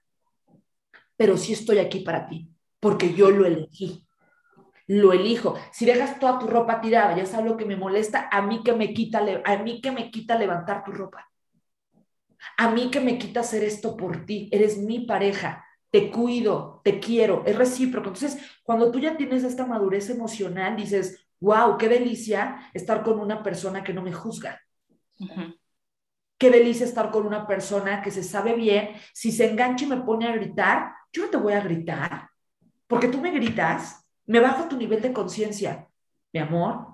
[1.16, 2.48] pero sí estoy aquí para ti,
[2.80, 4.04] porque yo lo elegí.
[4.86, 5.54] Lo elijo.
[5.72, 8.74] Si dejas toda tu ropa tirada, ya sabes lo que me molesta, a mí que
[8.74, 11.26] me quita, a mí que me quita levantar tu ropa.
[12.58, 14.48] A mí que me quita hacer esto por ti.
[14.52, 15.64] Eres mi pareja.
[15.90, 18.08] Te cuido, te quiero, es recíproco.
[18.08, 23.42] Entonces, cuando tú ya tienes esta madurez emocional, dices, wow, qué delicia estar con una
[23.42, 24.60] persona que no me juzga.
[26.36, 28.90] Qué delicia estar con una persona que se sabe bien.
[29.12, 32.28] Si se engancha y me pone a gritar, yo no te voy a gritar,
[32.88, 35.86] porque tú me gritas, me bajo tu nivel de conciencia.
[36.32, 36.88] Mi amor,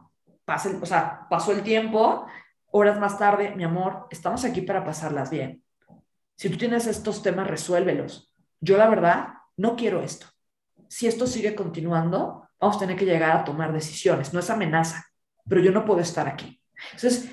[0.45, 2.27] pasa o sea, pasó el tiempo,
[2.71, 5.65] horas más tarde, mi amor, estamos aquí para pasarlas bien.
[6.37, 8.35] Si tú tienes estos temas, resuélvelos.
[8.61, 10.27] Yo la verdad no quiero esto.
[10.87, 14.35] Si esto sigue continuando, vamos a tener que llegar a tomar decisiones.
[14.35, 15.07] No es amenaza,
[15.49, 16.61] pero yo no puedo estar aquí.
[16.93, 17.31] Entonces,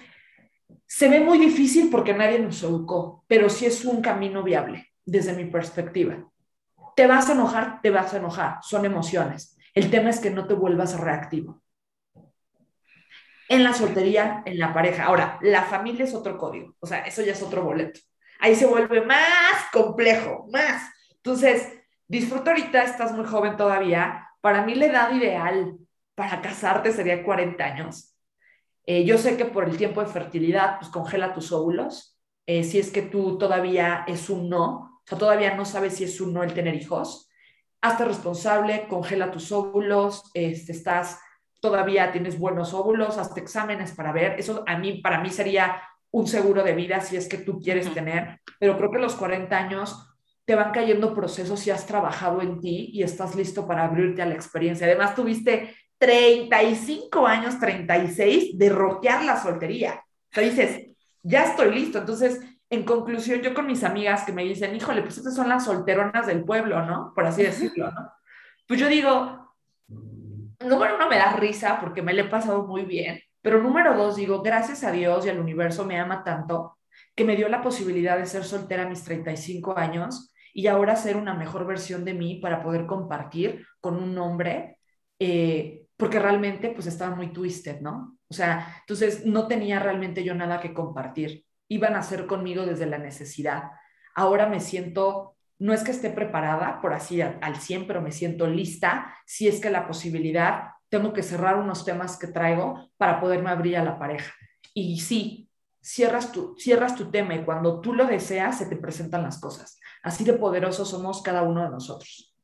[0.86, 5.34] se ve muy difícil porque nadie nos educó, pero sí es un camino viable desde
[5.34, 6.30] mi perspectiva.
[6.98, 9.56] Te vas a enojar, te vas a enojar, son emociones.
[9.76, 11.62] El tema es que no te vuelvas reactivo.
[13.48, 15.04] En la soltería, en la pareja.
[15.04, 18.00] Ahora, la familia es otro código, o sea, eso ya es otro boleto.
[18.40, 20.90] Ahí se vuelve más complejo, más.
[21.18, 21.72] Entonces,
[22.08, 24.30] disfruta ahorita, estás muy joven todavía.
[24.42, 25.78] Para mí la edad ideal
[26.16, 28.16] para casarte sería 40 años.
[28.88, 32.18] Eh, yo sé que por el tiempo de fertilidad, pues congela tus óvulos.
[32.48, 36.04] Eh, si es que tú todavía es un no, o sea, todavía no sabes si
[36.04, 37.30] es un no el tener hijos,
[37.82, 41.18] hazte responsable, congela tus óvulos, este, estás,
[41.62, 45.82] todavía tienes buenos óvulos, hazte exámenes para ver, eso a mí, para mí sería
[46.12, 49.58] un seguro de vida si es que tú quieres tener, pero creo que los 40
[49.58, 54.22] años te van cayendo procesos si has trabajado en ti y estás listo para abrirte
[54.22, 54.88] a la experiencia.
[54.88, 60.04] Además, tuviste 35 años, 36 de roquear la soltería.
[60.32, 60.88] O sea, dices,
[61.24, 62.00] ya estoy listo.
[62.00, 62.40] Entonces,
[62.70, 66.28] en conclusión, yo con mis amigas que me dicen, híjole, pues estas son las solteronas
[66.28, 67.14] del pueblo, ¿no?
[67.16, 68.12] Por así decirlo, ¿no?
[68.68, 69.56] Pues yo digo,
[69.88, 74.18] número uno me da risa porque me le he pasado muy bien, pero número dos
[74.18, 76.78] digo, gracias a Dios y al universo me ama tanto
[77.16, 81.16] que me dio la posibilidad de ser soltera a mis 35 años y ahora ser
[81.16, 84.80] una mejor versión de mí para poder compartir con un hombre,
[85.20, 88.18] eh, porque realmente pues estaba muy twisted, ¿no?
[88.28, 92.86] O sea, entonces no tenía realmente yo nada que compartir iban a hacer conmigo desde
[92.86, 93.72] la necesidad.
[94.16, 98.48] Ahora me siento, no es que esté preparada, por así al 100, pero me siento
[98.48, 103.50] lista si es que la posibilidad, tengo que cerrar unos temas que traigo para poderme
[103.50, 104.34] abrir a la pareja.
[104.74, 105.50] Y sí,
[105.82, 109.80] cierras tu, cierras tu tema y cuando tú lo deseas, se te presentan las cosas.
[110.04, 112.36] Así de poderosos somos cada uno de nosotros.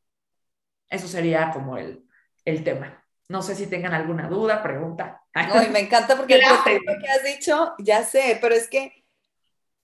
[0.90, 2.04] Eso sería como el,
[2.46, 3.04] el tema.
[3.30, 5.22] No sé si tengan alguna duda, pregunta.
[5.36, 9.03] No, me encanta porque lo que has dicho, ya sé, pero es que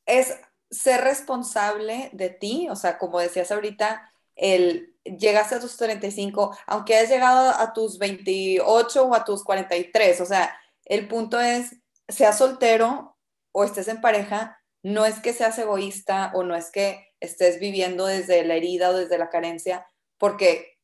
[0.09, 0.35] es
[0.71, 6.95] ser responsable de ti, o sea, como decías ahorita, el llegaste a tus 35, aunque
[6.95, 10.55] hayas llegado a tus 28 o a tus 43, o sea,
[10.85, 11.75] el punto es,
[12.07, 13.17] seas soltero
[13.51, 18.05] o estés en pareja, no es que seas egoísta o no es que estés viviendo
[18.05, 19.87] desde la herida o desde la carencia,
[20.17, 20.77] porque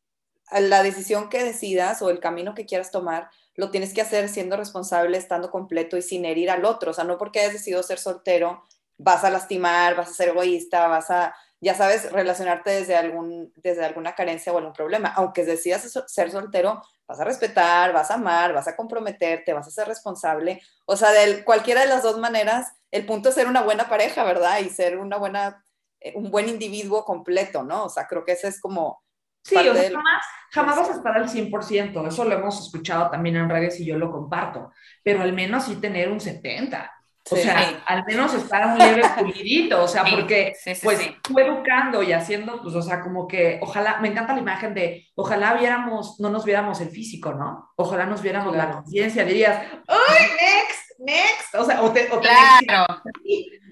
[0.51, 4.57] la decisión que decidas o el camino que quieras tomar, lo tienes que hacer siendo
[4.57, 6.91] responsable, estando completo y sin herir al otro.
[6.91, 8.63] O sea, no porque hayas decidido ser soltero,
[8.97, 13.85] vas a lastimar, vas a ser egoísta, vas a, ya sabes, relacionarte desde, algún, desde
[13.85, 15.13] alguna carencia o algún problema.
[15.15, 19.71] Aunque decidas ser soltero, vas a respetar, vas a amar, vas a comprometerte, vas a
[19.71, 20.61] ser responsable.
[20.85, 24.23] O sea, de cualquiera de las dos maneras, el punto es ser una buena pareja,
[24.23, 24.59] ¿verdad?
[24.59, 25.63] Y ser una buena,
[25.99, 27.85] eh, un buen individuo completo, ¿no?
[27.85, 29.03] O sea, creo que ese es como
[29.45, 33.35] Sí, o sea, jamás, jamás vas a estar al 100%, eso lo hemos escuchado también
[33.35, 34.71] en redes y yo lo comparto,
[35.03, 36.89] pero al menos sí tener un 70%.
[37.29, 40.53] O sea, al menos estar un leve pulidito, o sea, porque
[40.83, 44.75] pues tú educando y haciendo, pues, o sea, como que ojalá, me encanta la imagen
[44.75, 47.71] de, ojalá viéramos, no nos viéramos el físico, ¿no?
[47.77, 51.55] Ojalá nos viéramos la conciencia, dirías, ¡ay, next, next!
[51.55, 53.01] O sea, o te, o te, claro.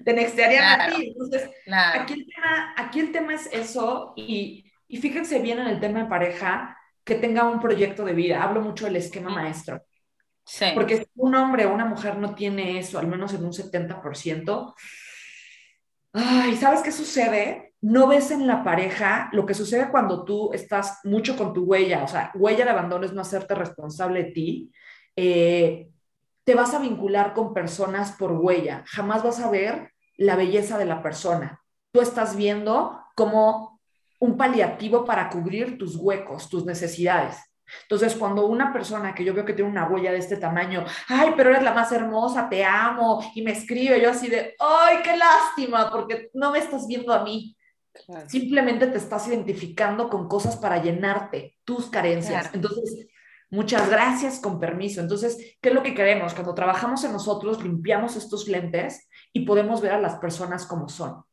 [0.04, 1.12] te nextearían a ti.
[1.12, 1.48] Entonces,
[1.94, 6.00] aquí, el tema, aquí el tema es eso y y fíjense bien en el tema
[6.00, 8.42] de pareja, que tenga un proyecto de vida.
[8.42, 9.82] Hablo mucho del esquema maestro.
[10.44, 10.66] Sí.
[10.74, 14.74] Porque un hombre o una mujer no tiene eso, al menos en un 70%,
[16.12, 17.74] ay, ¿sabes qué sucede?
[17.80, 22.04] No ves en la pareja lo que sucede cuando tú estás mucho con tu huella,
[22.04, 24.72] o sea, huella de abandono es no hacerte responsable de ti.
[25.16, 25.90] Eh,
[26.44, 30.84] te vas a vincular con personas por huella, jamás vas a ver la belleza de
[30.84, 31.62] la persona.
[31.90, 33.80] Tú estás viendo cómo
[34.20, 37.36] un paliativo para cubrir tus huecos, tus necesidades.
[37.82, 41.32] Entonces, cuando una persona que yo veo que tiene una huella de este tamaño, ay,
[41.36, 45.16] pero eres la más hermosa, te amo, y me escribe, yo así de, ay, qué
[45.16, 47.56] lástima, porque no me estás viendo a mí.
[48.26, 52.50] Simplemente te estás identificando con cosas para llenarte tus carencias.
[52.52, 53.06] Entonces,
[53.50, 55.00] muchas gracias, con permiso.
[55.00, 56.34] Entonces, ¿qué es lo que queremos?
[56.34, 61.24] Cuando trabajamos en nosotros, limpiamos estos lentes y podemos ver a las personas como son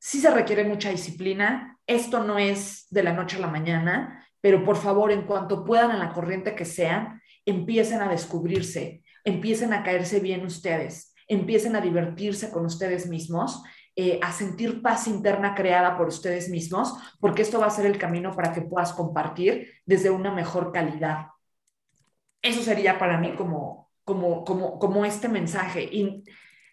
[0.00, 1.78] sí se requiere mucha disciplina.
[1.86, 5.90] Esto no es de la noche a la mañana, pero por favor, en cuanto puedan,
[5.90, 11.80] en la corriente que sean, empiecen a descubrirse, empiecen a caerse bien ustedes, empiecen a
[11.80, 13.62] divertirse con ustedes mismos,
[13.96, 17.98] eh, a sentir paz interna creada por ustedes mismos, porque esto va a ser el
[17.98, 21.26] camino para que puedas compartir desde una mejor calidad.
[22.40, 25.82] Eso sería para mí como, como, como, como este mensaje.
[25.82, 26.24] Y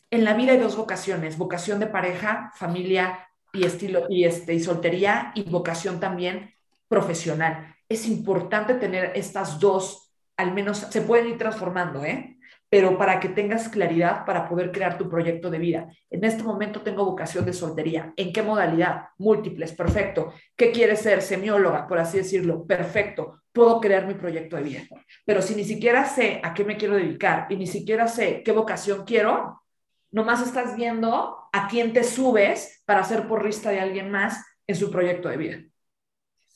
[0.09, 4.59] en la vida hay dos vocaciones, vocación de pareja, familia y estilo y este y
[4.59, 6.53] soltería y vocación también
[6.87, 7.75] profesional.
[7.89, 12.37] Es importante tener estas dos, al menos se pueden ir transformando, ¿eh?
[12.69, 15.89] Pero para que tengas claridad para poder crear tu proyecto de vida.
[16.09, 18.13] En este momento tengo vocación de soltería.
[18.17, 19.05] ¿En qué modalidad?
[19.17, 20.33] Múltiples, perfecto.
[20.53, 21.21] ¿Qué quieres ser?
[21.21, 22.65] Semióloga, por así decirlo.
[22.65, 23.41] Perfecto.
[23.53, 24.81] Puedo crear mi proyecto de vida.
[25.25, 28.51] Pero si ni siquiera sé a qué me quiero dedicar y ni siquiera sé qué
[28.51, 29.63] vocación quiero,
[30.11, 34.91] nomás estás viendo a quién te subes para ser porrista de alguien más en su
[34.91, 35.57] proyecto de vida.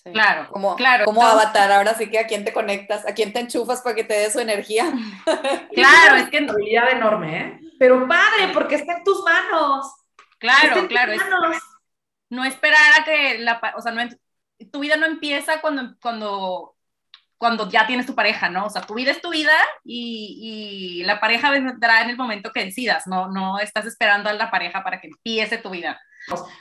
[0.03, 1.05] Claro, como, claro.
[1.05, 4.03] Como avatar, ahora sí que a quién te conectas, a quién te enchufas para que
[4.03, 4.85] te dé su energía.
[5.73, 6.39] claro, es que...
[6.39, 7.59] Una habilidad enorme, ¿eh?
[7.77, 9.93] Pero padre, porque está en tus manos.
[10.39, 11.13] Claro, claro.
[12.29, 13.61] no esperar a que la...
[13.77, 14.01] O sea, no,
[14.71, 16.75] tu vida no empieza cuando, cuando
[17.41, 18.67] cuando ya tienes tu pareja, ¿no?
[18.67, 19.51] O sea, tu vida es tu vida
[19.83, 24.33] y, y, la pareja vendrá en el momento que decidas, no, no estás esperando a
[24.33, 25.99] la pareja para que empiece tu vida.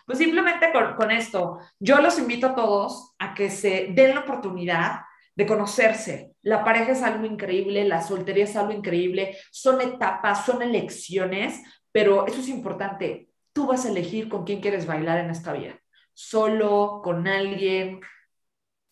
[0.06, 5.00] Pues simplemente con, esto, yo los invito a todos a que se den la oportunidad
[5.34, 6.32] de conocerse.
[6.42, 11.60] La pareja es algo increíble, la soltería es algo increíble, son etapas, son elecciones,
[11.92, 13.28] pero eso es importante.
[13.52, 15.78] Tú vas a elegir con quién quieres bailar en esta vida.
[16.14, 18.00] Solo, con alguien,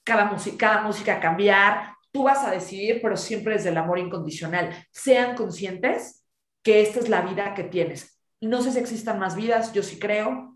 [0.04, 4.74] cada, música, música cambiar, tú vas a decidir, pero siempre desde el amor incondicional.
[4.90, 6.24] Sean conscientes
[6.62, 8.18] que esta es la vida que tienes.
[8.40, 10.47] No sé si existan más vidas, yo sí creo,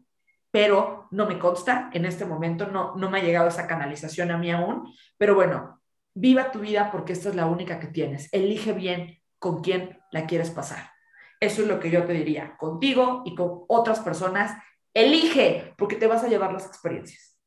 [0.53, 4.39] pero no me consta, en este momento no, no me ha llegado esa canalización a
[4.39, 5.83] mí aún, pero bueno,
[6.15, 8.29] viva tu vida porque esta es la única que tienes.
[8.33, 10.93] Elige bien con quién la quieres pasar.
[11.41, 14.57] Eso es lo que yo te diría, contigo y con otras personas.
[14.95, 17.41] Elige porque te vas a llevar las experiencias.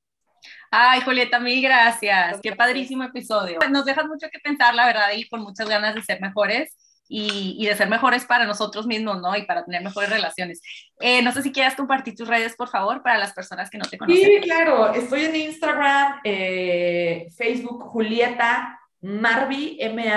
[0.71, 2.39] Ay, Julieta, mil gracias.
[2.41, 3.59] Qué padrísimo episodio.
[3.69, 6.75] Nos dejas mucho que pensar, la verdad, y con muchas ganas de ser mejores.
[7.07, 9.35] Y, de ser mejores para nosotros mismos, ¿no?
[9.35, 10.61] Y para tener mejores relaciones.
[10.99, 13.85] Eh, no sé si quieras compartir tus redes, por favor, para las personas que no
[13.85, 14.23] te conocen.
[14.23, 14.93] Sí, claro.
[14.93, 20.15] Estoy en Instagram, eh, Facebook, Julieta Marvi, M-A-R-V-I-I.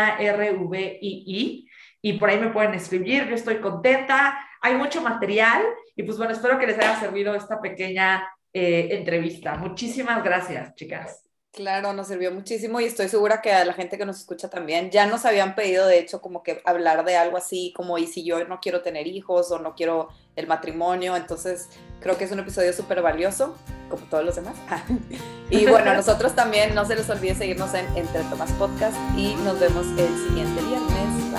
[2.00, 3.28] Y por ahí me pueden escribir.
[3.28, 4.38] Yo estoy contenta.
[4.62, 5.62] Hay mucho material.
[5.94, 9.56] Y pues bueno, espero que les haya servido esta pequeña eh, entrevista.
[9.56, 11.27] Muchísimas gracias, chicas.
[11.52, 14.90] Claro, nos sirvió muchísimo y estoy segura que a la gente que nos escucha también
[14.90, 18.22] ya nos habían pedido, de hecho, como que hablar de algo así, como y si
[18.22, 21.68] yo no quiero tener hijos o no quiero el matrimonio, entonces
[22.00, 23.56] creo que es un episodio súper valioso,
[23.88, 24.56] como todos los demás.
[25.50, 29.58] y bueno, nosotros también, no se les olvide seguirnos en Entre Tomas Podcast y nos
[29.58, 31.32] vemos el siguiente viernes.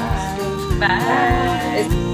[0.79, 0.87] Bye.
[0.87, 2.08] Bye.